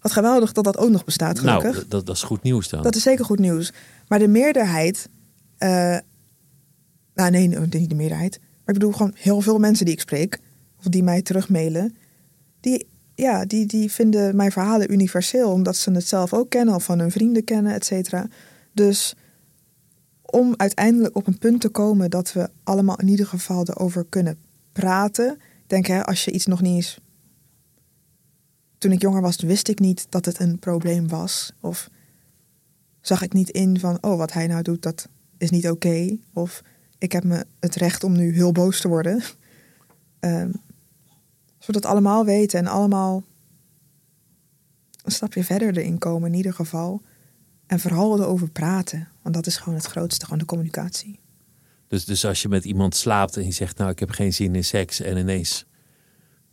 [0.00, 1.74] wat geweldig dat dat ook nog bestaat, gelukkig.
[1.74, 2.82] Nou, dat, dat is goed nieuws dan.
[2.82, 3.72] Dat is zeker goed nieuws.
[4.08, 5.08] Maar de meerderheid.
[5.58, 5.96] eh,
[7.14, 8.38] nou, nee, niet de meerderheid.
[8.40, 10.38] Maar ik bedoel gewoon heel veel mensen die ik spreek.
[10.78, 11.96] Of die mij terugmailen.
[12.60, 15.50] Die, ja, die, die vinden mijn verhalen universeel.
[15.52, 16.74] Omdat ze het zelf ook kennen.
[16.74, 18.28] Of van hun vrienden kennen, et cetera.
[18.72, 19.14] Dus
[20.22, 22.10] om uiteindelijk op een punt te komen.
[22.10, 24.38] dat we allemaal in ieder geval erover kunnen
[24.72, 25.38] praten.
[25.66, 27.00] Denk, hè, als je iets nog niet eens.
[28.78, 31.52] Toen ik jonger was, wist ik niet dat het een probleem was.
[31.60, 31.88] Of
[33.06, 36.16] zag ik niet in van, oh, wat hij nou doet, dat is niet oké.
[36.32, 36.62] Of
[36.98, 39.22] ik heb me het recht om nu heel boos te worden.
[40.20, 40.50] Ehm,
[41.58, 43.24] zodat we dat allemaal weten en allemaal
[45.02, 47.02] een stapje verder erin komen in ieder geval.
[47.66, 49.08] En vooral erover praten.
[49.22, 51.18] Want dat is gewoon het grootste, gewoon de communicatie.
[51.88, 54.54] Dus, dus als je met iemand slaapt en je zegt, nou ik heb geen zin
[54.54, 55.66] in seks en ineens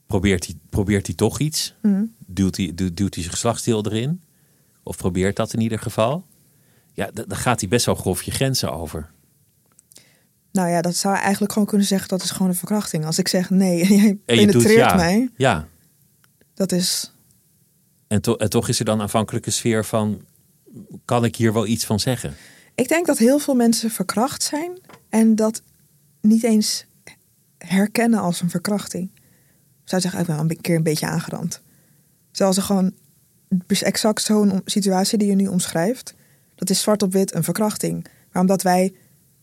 [0.06, 1.76] probeert hij, probeert hij toch iets?
[1.82, 2.04] Mhm.
[2.26, 4.22] Duwt, hij, duwt, duwt hij zijn geslachtsdeel erin?
[4.84, 6.26] Of probeert dat in ieder geval?
[6.94, 9.12] Ja, dan gaat hij best wel grof je grenzen over.
[10.52, 13.06] Nou ja, dat zou eigenlijk gewoon kunnen zeggen dat is gewoon een verkrachting.
[13.06, 14.96] Als ik zeg nee en jij En je doet ja.
[14.96, 15.68] mij, Ja,
[16.54, 17.14] dat is...
[18.08, 20.22] en, to- en toch is er dan aanvankelijke sfeer van,
[21.06, 22.36] kan ik hier wel iets van zeggen?
[22.76, 24.80] Ik denk dat heel veel mensen verkracht zijn
[25.10, 25.62] en dat
[26.22, 26.86] niet eens
[27.58, 29.12] herkennen als een verkrachting.
[29.84, 31.62] Zou zeggen, ik ben wel een keer een beetje aangerand.
[32.32, 32.94] Terwijl ze gewoon
[33.68, 36.14] exact zo'n situatie die je nu omschrijft,
[36.68, 38.08] dat is zwart op wit een verkrachting.
[38.32, 38.94] Maar omdat wij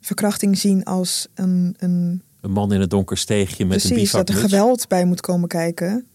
[0.00, 4.28] verkrachting zien als een, een Een man in een donker steegje met een precies dat
[4.28, 6.06] er geweld bij moet komen kijken,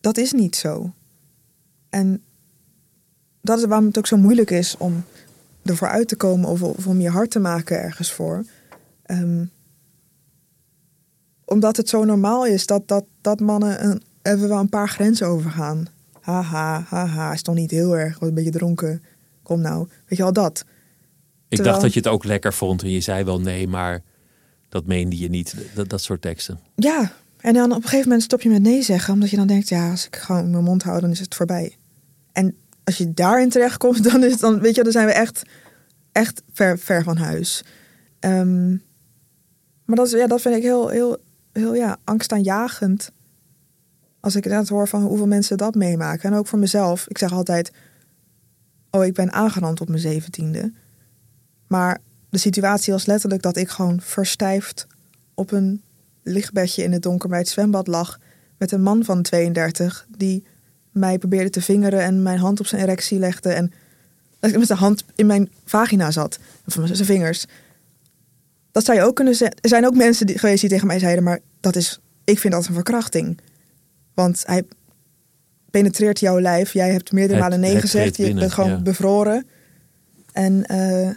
[0.00, 0.92] dat is niet zo.
[1.88, 2.22] En
[3.40, 5.04] dat is waarom het ook zo moeilijk is om
[5.62, 8.44] ervoor uit te komen of, of om je hart te maken ergens voor.
[9.02, 9.44] Ehm,
[11.44, 15.26] omdat het zo normaal is dat, dat, dat mannen een, even wel een paar grenzen
[15.26, 15.86] overgaan.
[16.20, 19.02] Haha, haha, is toch niet heel erg, was een beetje dronken.
[19.44, 20.58] Kom nou, weet je wel dat.
[20.60, 20.66] Ik
[21.48, 24.02] Terwijl- dacht dat je het ook lekker vond en je zei wel nee, maar
[24.68, 25.54] dat meende je niet.
[25.74, 26.60] Dat, dat soort teksten.
[26.74, 29.46] Ja, en dan op een gegeven moment stop je met nee zeggen, omdat je dan
[29.46, 31.76] denkt, ja, als ik gewoon mijn mond hou, dan is het voorbij.
[32.32, 35.42] En als je daarin terechtkomt, dan is het dan, weet je, dan zijn we echt,
[36.12, 37.64] echt ver, ver van huis.
[38.20, 38.70] Ehm,
[39.84, 41.16] maar dat, is, ja, dat vind ik heel, heel,
[41.52, 43.10] heel ja, angstaanjagend.
[44.20, 46.32] Als ik inderdaad hoor van hoeveel mensen dat meemaken.
[46.32, 47.08] En ook voor mezelf.
[47.08, 47.70] Ik zeg altijd,
[48.94, 50.72] oh, ik ben aangerand op mijn zeventiende.
[51.66, 54.86] Maar de situatie was letterlijk dat ik gewoon verstijfd
[55.34, 55.82] op een
[56.22, 58.18] lichtbedje in het donker bij het zwembad lag.
[58.58, 60.44] Met een man van 32 die
[60.90, 63.52] mij probeerde te vingeren en mijn hand op zijn erectie legde.
[63.52, 63.72] En
[64.40, 66.38] ik met zijn hand in mijn vagina zat.
[66.66, 67.46] Of met zijn vingers.
[68.72, 69.56] Dat zou je ook kunnen zeggen.
[69.60, 72.52] Er zijn ook mensen die, geweest die tegen mij zeiden, maar dat is, ik vind
[72.52, 73.40] dat een verkrachting.
[74.14, 74.64] Want hij
[75.74, 76.72] penetreert jouw lijf.
[76.72, 78.16] Jij hebt meerdere Het- malen nee gezegd.
[78.16, 78.82] Je bent gewoon ja.
[78.82, 79.46] bevroren.
[80.32, 81.10] En eh,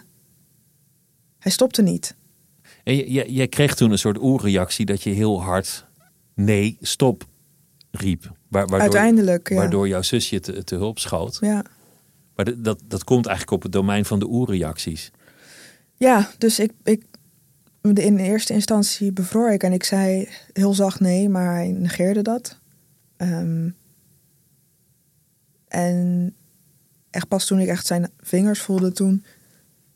[1.40, 2.16] hij stopte niet.
[2.84, 5.86] En je- jij kreeg toen een soort oerreactie dat je heel hard
[6.36, 7.24] nee, stop
[7.92, 8.24] riep.
[8.24, 9.56] Wa- waardoor, Uiteindelijk, ja.
[9.56, 11.38] Waardoor jouw zusje te, te hulp schoot.
[11.42, 11.64] Ja.
[12.36, 15.12] Maar dat, dat komt eigenlijk op het domein van de oerreacties.
[15.96, 17.04] Ja, dus ik, ik,
[17.82, 22.60] in eerste instantie bevroor ik en ik zei heel zacht nee, maar hij negeerde dat.
[23.18, 23.70] Ehm,
[25.68, 26.34] en
[27.10, 29.24] echt pas toen ik echt zijn vingers voelde, toen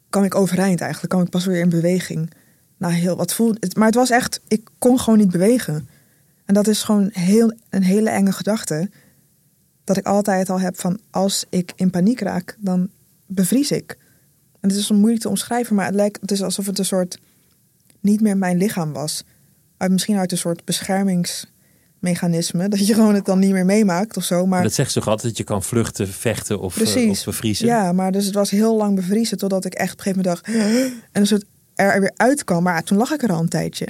[0.09, 1.11] kwam ik overeind eigenlijk.
[1.11, 2.31] kwam ik pas weer in beweging.
[2.77, 3.69] Nou, heel wat voelde.
[3.75, 5.89] Maar het was echt, ik kon gewoon niet bewegen.
[6.45, 8.89] En dat is gewoon heel, een hele enge gedachte.
[9.83, 12.89] Dat ik altijd al heb van als ik in paniek raak, dan
[13.25, 13.97] bevries ik.
[14.59, 17.19] En het is moeilijk te omschrijven, maar het lijkt het is alsof het een soort
[17.99, 19.23] niet meer mijn lichaam was.
[19.77, 20.65] Uit, misschien uit een soort
[22.01, 22.67] beschermingsmechanisme.
[22.67, 24.45] Dat je gewoon het dan niet meer meemaakt of zo.
[24.45, 27.67] Maar Dat zegt ze toch altijd dat je kan vluchten, vechten of, eh, of bevriezen.
[27.67, 30.43] Ja, maar dus het was heel lang bevriezen totdat ik echt op een gegeven moment
[30.45, 30.55] dacht.
[31.11, 31.45] En dus het
[31.75, 32.63] er weer uitkwam.
[32.63, 33.87] Maar toen lag ik er al een tijdje.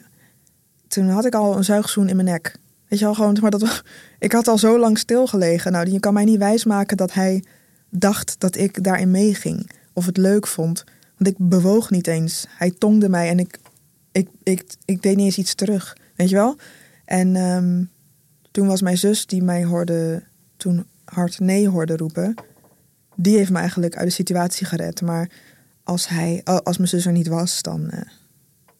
[0.87, 2.55] Toen had ik al een zuigzoen in mijn nek.
[2.87, 3.83] Weet je wel, gewoon, maar dat,
[4.19, 5.71] ik had al zo lang stilgelegen.
[5.71, 7.43] Nou, je kan mij niet wijsmaken dat hij
[7.89, 9.69] dacht dat ik daarin meeging.
[9.93, 10.83] Of het leuk vond.
[11.17, 12.45] Want ik bewoog niet eens.
[12.49, 13.57] Hij tongde mij en ik,
[14.11, 15.97] ik, ik, ik deed niet eens iets terug.
[16.15, 16.55] Weet je wel?
[17.05, 17.83] En ehm,
[18.51, 20.23] toen was mijn zus die mij hoorde,
[20.57, 22.35] toen hard nee hoorde roepen
[23.21, 25.01] die heeft me eigenlijk uit de situatie gered.
[25.01, 25.29] Maar
[25.83, 28.01] als, hij, als mijn zus er niet was, dan eh,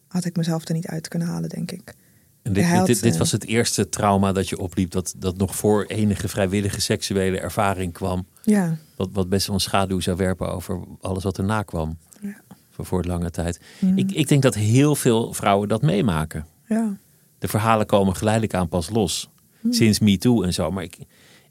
[0.08, 1.94] had ik mezelf er niet uit kunnen halen, denk ik.
[2.42, 5.36] En dit, had, dit, dit eh, was het eerste trauma dat je opliep, dat, dat
[5.36, 8.26] nog voor enige vrijwillige seksuele ervaring kwam.
[8.42, 11.98] Ja, Wat, wat best wel een schaduw zou werpen over alles wat erna kwam.
[12.20, 12.40] Ja.
[12.70, 13.60] Voor, voor lange tijd.
[13.78, 13.98] Mhm.
[13.98, 16.46] Ik, ik denk dat heel veel vrouwen dat meemaken.
[16.66, 16.96] ja.
[17.38, 19.30] De verhalen komen geleidelijk aan pas los.
[19.62, 19.72] Hmm.
[19.72, 20.70] Sinds MeToo en zo.
[20.70, 20.98] Maar ik,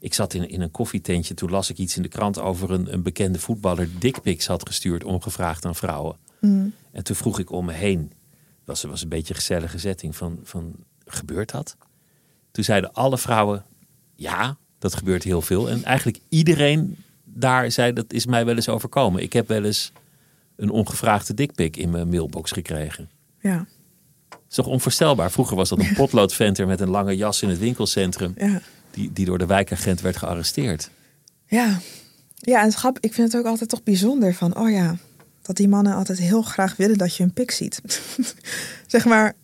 [0.00, 1.34] ik zat in, in een koffietentje.
[1.34, 3.88] Toen las ik iets in de krant over een, een bekende voetballer.
[3.98, 6.16] dickpics had gestuurd ongevraagd aan vrouwen.
[6.40, 6.72] Mm.
[6.92, 7.98] En toen vroeg ik om me heen.
[7.98, 10.16] Het was, was een beetje een gezellige setting.
[10.16, 10.74] Van, van,
[11.06, 11.76] gebeurt dat?
[12.50, 13.64] Toen zeiden alle vrouwen,
[14.14, 15.70] ja, dat gebeurt heel veel.
[15.70, 19.22] En eigenlijk iedereen daar zei, dat is mij wel eens overkomen.
[19.22, 19.92] Ik heb wel eens
[20.56, 23.10] een ongevraagde dikpik in mijn mailbox gekregen.
[23.40, 23.66] ja,
[24.48, 25.30] is toch onvoorstelbaar.
[25.30, 28.34] Vroeger was dat een potloodventer met een lange jas in het winkelcentrum.
[28.36, 28.60] ja.
[28.90, 30.90] Die, die door de wijkagent werd gearresteerd.
[31.46, 31.80] Ja,
[32.34, 34.96] ja en grap, ik vind het ook altijd toch bijzonder van, oh ja,
[35.42, 37.80] dat die mannen altijd heel graag willen dat je een pik ziet.
[38.86, 39.34] zeg maar,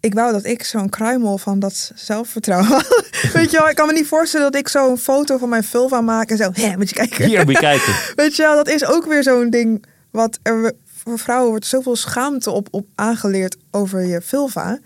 [0.00, 3.04] ik wou dat ik zo'n kruimel van dat zelfvertrouwen had.
[3.32, 6.00] Weet je wel, ik kan me niet voorstellen dat ik zo'n foto van mijn vulva
[6.00, 7.26] maak en zo, hé, moet je kijken.
[7.26, 7.94] Hier, moet je kijken.
[8.24, 10.72] Weet je wel, dat is ook weer zo'n ding wat er
[11.04, 14.78] voor vrouwen wordt zoveel schaamte op, op aangeleerd over je vulva.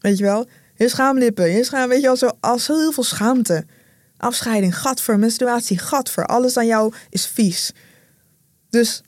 [0.00, 3.66] Weet je wel, je schaamlippen, je schaam, weet je wel, zo, als heel veel schaamte.
[4.16, 7.72] Afscheiding, gadver, menstruatie, gadver, alles aan jou is vies.
[8.70, 9.02] Dus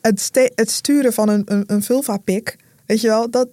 [0.00, 2.56] het, ste- het sturen van een, een, een vulva-pik,
[2.86, 3.48] weet je wel, dat...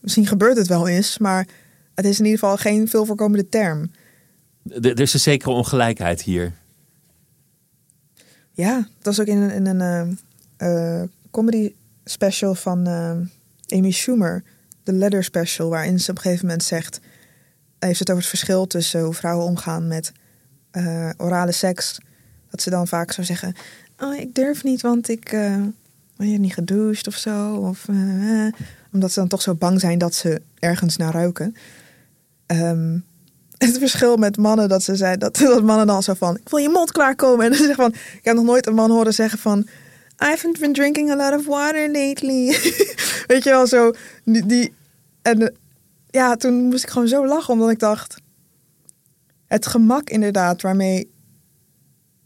[0.00, 1.46] Misschien gebeurt het wel eens, maar
[1.94, 3.90] het is in ieder geval geen veel voorkomende term.
[4.68, 6.52] Er is een zekere ongelijkheid hier.
[8.52, 10.18] Ja, dat was ook in een, in een
[10.62, 14.42] eh, comedy special van eh, Amy Schumer,
[14.82, 17.00] de Leather Special, waarin ze op een gegeven moment zegt,
[17.78, 20.12] heeft het over het verschil tussen hoe vrouwen omgaan met
[20.70, 21.98] eh, orale seks.
[22.50, 23.54] Dat ze dan vaak zou zeggen,
[23.98, 27.54] oh, ik durf niet, want ik je hebt niet gedoucht of zo.
[27.54, 27.86] Of,
[28.92, 31.56] omdat ze dan toch zo bang zijn dat ze ergens naar ruiken.
[32.46, 32.98] Ehm,
[33.58, 36.58] het verschil met mannen dat ze zei dat, dat mannen dan zo van ik wil
[36.58, 39.38] je mond klaarkomen en dan zeggen van ik heb nog nooit een man horen zeggen
[39.38, 39.66] van
[40.22, 42.46] Haven't been drinking a lot of water lately.
[43.26, 43.92] Weet je wel zo
[44.24, 44.72] die,
[45.22, 45.54] en
[46.10, 48.16] ja toen moest ik gewoon zo lachen omdat ik dacht
[49.46, 51.10] het gemak inderdaad waarmee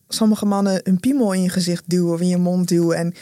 [0.08, 3.14] sommige mannen een piemel in je gezicht duwen of in je mond duwen en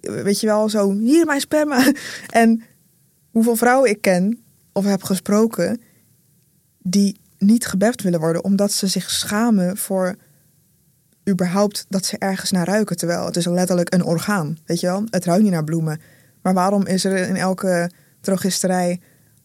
[0.00, 1.92] weet je wel zo hier mijn sperma.
[2.30, 2.62] En
[3.30, 5.80] hoeveel vrouwen ik ken of heb gesproken
[6.78, 10.16] die niet gebeft willen worden omdat ze zich schamen voor
[11.28, 12.96] überhaupt dat ze ergens naar ruiken.
[12.96, 15.04] Terwijl het is letterlijk een orgaan, weet je wel?
[15.10, 16.00] Het ruikt niet naar bloemen.
[16.42, 19.00] Maar waarom is er in elke drogisterij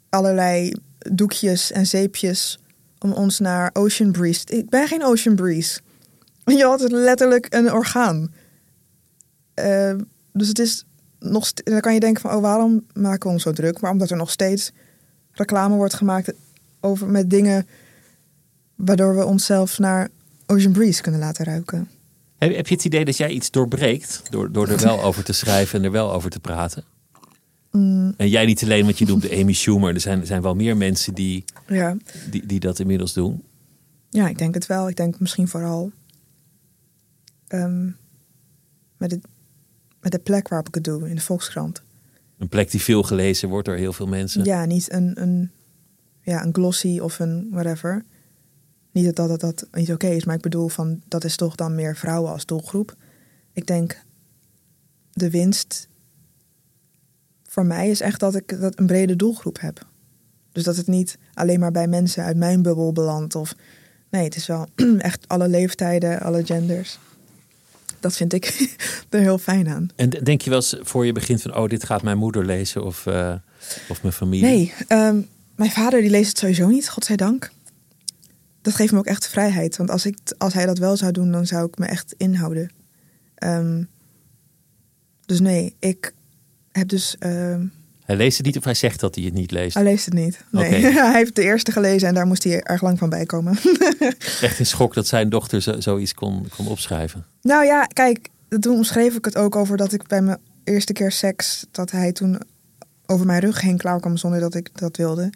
[0.09, 2.59] allerlei doekjes en zeepjes
[2.99, 4.45] om ons naar Ocean Breeze...
[4.45, 5.79] Ik ben geen Ocean Breeze.
[6.45, 8.33] Je had het letterlijk een orgaan.
[9.53, 9.95] Eh,
[10.33, 10.85] dus het is
[11.19, 11.53] nog...
[11.53, 13.81] Dan kan je denken van, oh, waarom maken we ons zo druk?
[13.81, 14.71] Maar omdat er nog steeds
[15.31, 16.33] reclame wordt gemaakt
[16.79, 17.67] over met dingen
[18.75, 20.09] waardoor we onszelf naar
[20.45, 21.89] Ocean Breeze kunnen laten ruiken.
[22.37, 25.33] Heb, heb je het idee dat jij iets doorbreekt door, door er wel over te
[25.33, 26.83] schrijven en er wel over te praten?
[27.71, 28.13] Mm.
[28.17, 29.93] En jij niet alleen, want je doet de Amy Schumer.
[29.93, 31.97] Er zijn, er zijn wel meer mensen die, Ja.
[32.29, 33.43] die, die dat inmiddels doen.
[34.09, 34.89] ja, ik denk het wel.
[34.89, 35.91] Ik denk misschien vooral
[37.47, 37.85] ehm,
[38.97, 39.25] met, het,
[40.01, 41.81] met de plek waarop ik het doe, in de Volkskrant.
[42.37, 44.43] Een plek die veel gelezen wordt door heel veel mensen.
[44.43, 45.51] Ja, niet een, een,
[46.21, 48.03] ja, een glossy of een whatever.
[48.93, 51.55] Niet dat dat, dat, dat niet oké is, maar ik bedoel van dat is toch
[51.55, 52.95] dan meer vrouwen als doelgroep.
[53.53, 54.01] Ik denk
[55.11, 55.87] de winst
[57.53, 59.85] voor mij is echt dat ik dat een brede doelgroep heb.
[60.51, 63.35] Dus dat het niet alleen maar bij mensen uit mijn bubbel belandt.
[63.35, 63.55] Of
[64.09, 64.67] nee, het is wel
[64.97, 66.99] echt alle leeftijden, alle genders.
[67.99, 68.75] Dat vind ik
[69.09, 69.89] er heel fijn aan.
[69.95, 72.83] En denk je wel eens voor je begint van, oh, dit gaat mijn moeder lezen
[72.83, 73.33] of, eh,
[73.89, 74.45] of mijn familie?
[74.45, 75.21] Nee, ehm,
[75.55, 77.51] mijn vader die leest het sowieso niet, godzijdank.
[78.63, 79.77] Dat geeft me ook echt vrijheid.
[79.77, 82.71] Want als, ik, als hij dat wel zou doen, dan zou ik me echt inhouden.
[83.35, 83.83] Ehm,
[85.25, 86.13] dus nee, ik
[86.71, 87.15] heb dus...
[87.19, 87.65] ehm,
[88.05, 89.73] Hij leest het niet of hij zegt dat hij het niet leest?
[89.73, 90.43] hij leest het niet.
[90.51, 90.85] Nee.
[90.85, 93.57] Hij heeft de eerste gelezen en daar moest hij erg lang van bijkomen.
[94.41, 97.25] Echt een schok dat zijn dochter zo, zoiets kon, kon opschrijven.
[97.41, 101.11] Nou ja, kijk, toen omschreef ik het ook over dat ik bij mijn eerste keer
[101.11, 102.39] seks, dat hij toen
[103.05, 105.29] over mijn rug heen klaar kwam zonder dat ik dat wilde.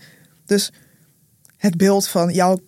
[0.45, 0.71] Dus
[1.57, 2.59] het beeld van jouw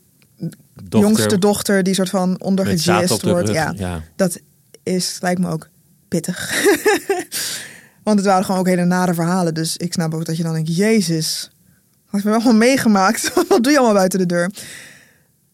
[0.84, 4.04] Dochter jongste dochter die soort van ondergejist de wordt, ja, ja.
[4.16, 4.40] dat
[4.84, 5.70] is, lijkt me ook
[6.08, 6.66] pittig.
[8.04, 9.54] Want het waren gewoon ook hele nare verhalen.
[9.54, 11.52] Dus ik snap ook dat je dan denkt, jezus,
[12.10, 13.34] wat heb je allemaal meegemaakt?
[13.50, 14.52] wat doe je allemaal buiten de deur?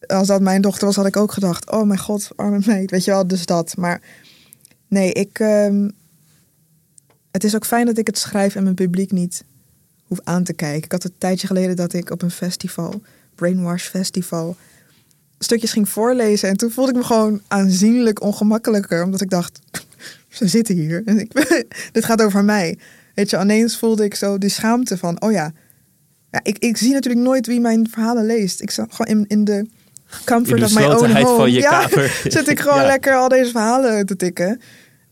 [0.07, 2.91] Als dat mijn dochter was, had ik ook gedacht, oh mijn god, arme meid.
[2.91, 3.77] Weet je wel, dus dat.
[3.77, 4.01] Maar
[4.87, 5.39] nee, ik...
[5.39, 5.89] ehm,
[7.31, 9.43] het is ook fijn dat ik het schrijf en mijn publiek niet
[10.03, 10.83] hoef aan te kijken.
[10.83, 13.01] Ik had een tijdje geleden dat ik op een festival,
[13.35, 14.55] Brainwash Festival,
[15.39, 16.49] stukjes ging voorlezen.
[16.49, 19.03] En toen voelde ik me gewoon aanzienlijk ongemakkelijker.
[19.03, 19.59] Omdat ik dacht,
[20.29, 21.01] ze zitten hier.
[21.05, 21.31] En ik,
[21.91, 22.77] dit gaat over mij.
[23.15, 25.51] Weet je, ineens voelde ik zo die schaamte van, oh ja.
[26.31, 28.61] ja ik, ik zie natuurlijk nooit wie mijn verhalen leest.
[28.61, 29.67] Ik zat gewoon in, in de
[30.25, 31.35] comfort In de of my own home.
[31.37, 32.21] van je ja, kamer.
[32.27, 32.85] zit ik gewoon Ja.
[32.85, 34.61] lekker al deze verhalen te tikken.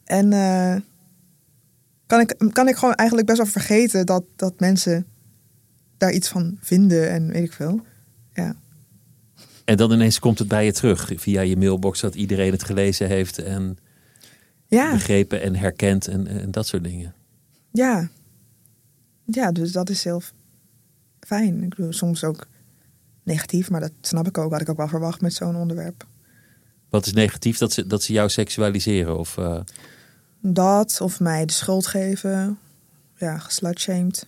[0.06, 0.76] En eh,
[2.08, 5.06] kan, ik, kan ik gewoon eigenlijk best wel vergeten dat, dat mensen
[5.98, 7.82] daar iets van vinden en weet ik veel.
[9.66, 13.08] En dan ineens komt het bij je terug via je mailbox dat iedereen het gelezen
[13.08, 13.78] heeft en
[14.68, 17.14] Ja, begrepen en herkend en, en dat soort dingen.
[17.72, 18.10] ja.
[19.26, 20.22] Ja, dus dat is heel
[21.20, 21.64] fijn.
[21.64, 22.48] Ik bedoel, soms ook
[23.24, 24.52] negatief, maar dat snap ik ook.
[24.52, 26.06] Had ik ook wel verwacht met zo'n onderwerp.
[26.90, 29.18] Wat is negatief dat ze, dat ze jou seksualiseren?
[29.20, 29.60] Of, eh,
[30.40, 32.58] Dat, of mij de schuld geven.
[33.18, 34.28] Ja, geslutshamed.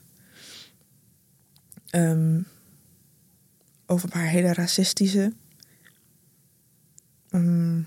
[1.89, 2.39] Ehm,
[3.85, 5.33] over een paar hele racistische.
[7.29, 7.81] Ehm,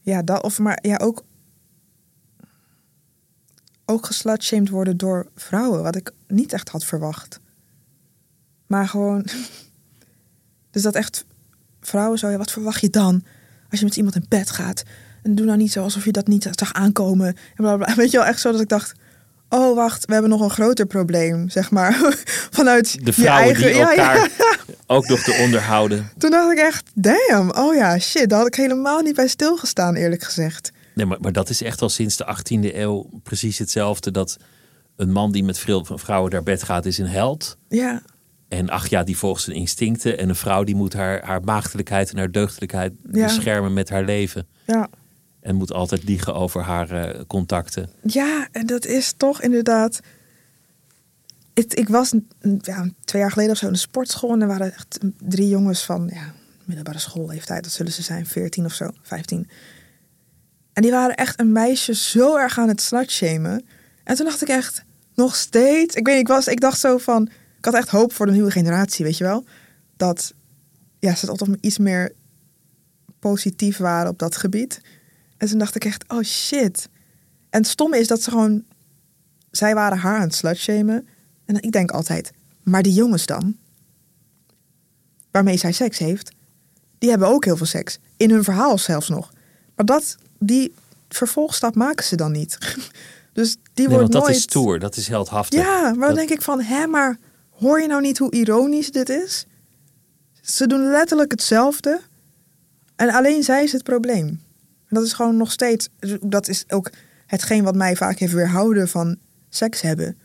[0.00, 1.24] ja, dat, of maar ja, ook.
[3.84, 7.40] Ook geslutshamed worden door vrouwen, wat ik niet echt had verwacht.
[8.66, 9.26] Maar gewoon.
[10.70, 11.24] Dus dat echt
[11.80, 13.24] vrouwen zo, ja, wat verwacht je dan
[13.70, 14.82] als je met iemand in bed gaat?
[15.22, 17.26] En doe nou niet zo alsof je dat niet zag aankomen.
[17.26, 17.94] En bla bla.
[17.94, 18.94] Weet je wel, echt zo dat ik dacht,
[19.52, 22.14] oh wacht, we hebben nog een groter probleem, zeg maar.
[22.58, 24.30] Vanuit De vrouwen je eigen, die elkaar
[24.96, 26.10] ook nog te onderhouden.
[26.18, 29.94] Toen dacht ik echt, damn, oh ja, shit, daar had ik helemaal niet bij stilgestaan,
[29.94, 30.72] eerlijk gezegd.
[30.94, 34.10] Nee, maar, maar dat is echt al sinds de 18e eeuw precies hetzelfde.
[34.10, 34.36] Dat
[34.96, 37.56] een man die met veel vrouwen naar bed gaat, is een held.
[37.68, 38.02] Ja,
[38.48, 40.18] En ach ja, die volgt zijn instincten.
[40.18, 43.24] En een vrouw die moet haar, haar maagdelijkheid en haar deugdelijkheid Ja.
[43.26, 44.46] beschermen met haar leven.
[44.66, 44.88] ja.
[45.42, 47.90] En moet altijd liegen over haar eh, contacten.
[48.02, 50.00] Ja, en dat is toch inderdaad.
[51.54, 52.12] Het, ik was
[52.60, 54.32] ja, twee jaar geleden of zo in de sportschool.
[54.32, 56.34] En er waren echt drie jongens van ja,
[56.64, 57.62] middelbare schoolleeftijd.
[57.62, 59.48] Dat zullen ze zijn, 14 of zo, 15.
[60.72, 63.64] En die waren echt een meisje zo erg aan het slutshamen.
[64.04, 64.84] En toen dacht ik echt,
[65.14, 65.94] nog steeds.
[65.94, 67.28] Ik weet ik, was, ik dacht zo van.
[67.58, 69.44] Ik had echt hoop voor de nieuwe generatie, weet je wel.
[69.96, 70.34] Dat
[70.98, 72.12] ja, ze altijd iets meer
[73.18, 74.80] positief waren op dat gebied.
[75.42, 76.88] En toen dacht ik echt, oh shit.
[77.50, 78.64] En het stomme is dat ze gewoon...
[79.50, 81.08] Zij waren haar aan het slutshamen.
[81.44, 82.30] En ik denk altijd,
[82.62, 83.56] maar die jongens dan?
[85.30, 86.30] Waarmee zij seks heeft,
[86.98, 87.98] die hebben ook heel veel seks.
[88.16, 89.32] In hun verhaal zelfs nog.
[89.76, 90.74] Maar dat, die
[91.08, 92.58] vervolgstap maken ze dan niet.
[93.32, 94.36] dus die Nee, wordt want dat nooit...
[94.36, 95.60] is stoer, dat is heldhaftig.
[95.60, 97.18] Ja, maar dan Dat- denk ik van, hè, maar
[97.50, 99.46] hoor je nou niet hoe ironisch dit is?
[100.40, 102.00] Ze doen letterlijk hetzelfde.
[102.96, 104.40] En alleen zij is het probleem.
[104.92, 105.88] Dat is gewoon nog steeds,
[106.20, 106.90] dat is ook
[107.26, 109.16] hetgeen wat mij vaak heeft weerhouden van
[109.48, 110.16] seks hebben.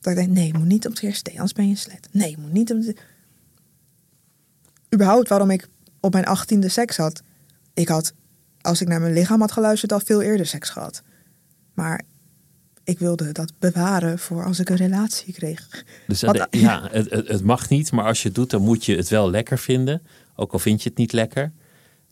[0.00, 1.76] Dat ik denk, nee, je moet niet op het eerste date, anders ben je een
[1.76, 2.08] slet.
[2.10, 2.96] Nee, je moet niet op de...
[4.94, 5.68] Überhaupt waarom ik
[6.00, 7.22] op mijn achttiende seks had.
[7.74, 8.12] Ik had,
[8.60, 11.02] als ik naar mijn lichaam had geluisterd, al veel eerder seks gehad.
[11.74, 12.02] Maar
[12.84, 15.84] ik wilde dat bewaren voor als ik een relatie kreeg.
[16.06, 18.96] Dus eh, ja, het, het mag niet, maar als je het doet, dan moet je
[18.96, 20.02] het wel lekker vinden.
[20.36, 21.52] Ook al vind je het niet lekker.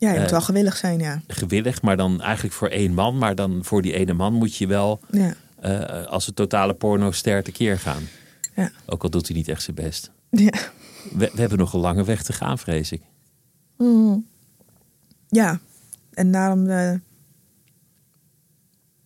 [0.01, 1.21] Ja, je moet Eh, wel gewillig zijn, ja.
[1.27, 3.17] Gewillig, maar dan eigenlijk voor één man.
[3.17, 7.43] Maar dan voor die ene man moet je wel Ja, eh, als een totale porno-ster
[7.43, 8.03] tekeer gaan.
[8.55, 8.71] ja.
[8.85, 10.11] Ook al doet hij niet echt zijn best.
[10.29, 10.51] ja.
[11.17, 13.01] We, we hebben nog een lange weg te gaan, vrees ik.
[15.27, 15.59] Ja,
[16.13, 16.67] en daarom.
[16.67, 16.93] eh,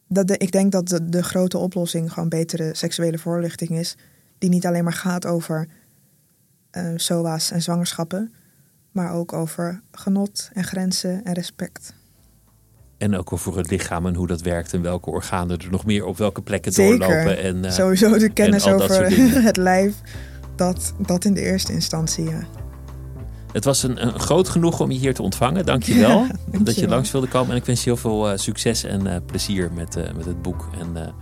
[0.08, 3.96] dat de, ik denk dat de, de grote oplossing gewoon betere seksuele voorlichting is.
[4.38, 5.68] Die niet alleen maar gaat over
[6.72, 8.34] eh SOA's en zwangerschappen.
[8.96, 11.94] Maar ook over genot en grenzen en respect.
[12.98, 16.06] En ook over het lichaam en hoe dat werkt en welke organen er nog meer
[16.06, 17.00] op welke plekken Zeker.
[17.00, 17.38] doorlopen.
[17.38, 19.12] En, eh, Sowieso de kennis over
[19.50, 19.96] het lijf.
[20.56, 22.44] Dat, dat in de eerste instantie, ja.
[23.52, 25.66] Het was een, een groot genoeg om je hier te ontvangen.
[25.66, 26.26] Dank je wel
[26.64, 27.52] dat je langs wilde komen.
[27.52, 30.70] En ik wens je heel veel eh, succes en eh, plezier met, met het boek.
[30.80, 31.14] En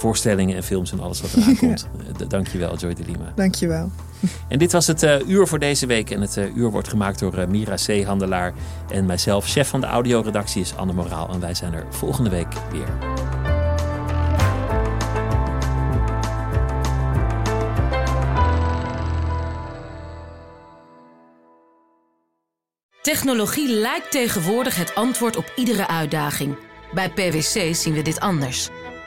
[0.00, 1.88] voorstellingen en films en alles wat eraan komt.
[2.20, 3.32] Eh, Dank je wel, Joy de Lima.
[3.34, 3.90] Dankjewel.
[4.48, 6.10] En dit was het eh, uur voor deze week.
[6.10, 8.04] En het eh, uur wordt gemaakt door eh, Mira C.
[8.04, 8.52] Handelaar.
[8.90, 11.28] En mijzelf, chef van de audioredactie, is Anne Moraal.
[11.28, 12.88] En wij zijn er volgende week weer.
[23.02, 26.56] Technologie lijkt tegenwoordig het antwoord op iedere uitdaging.
[26.94, 28.68] Bij PwC zien we dit anders.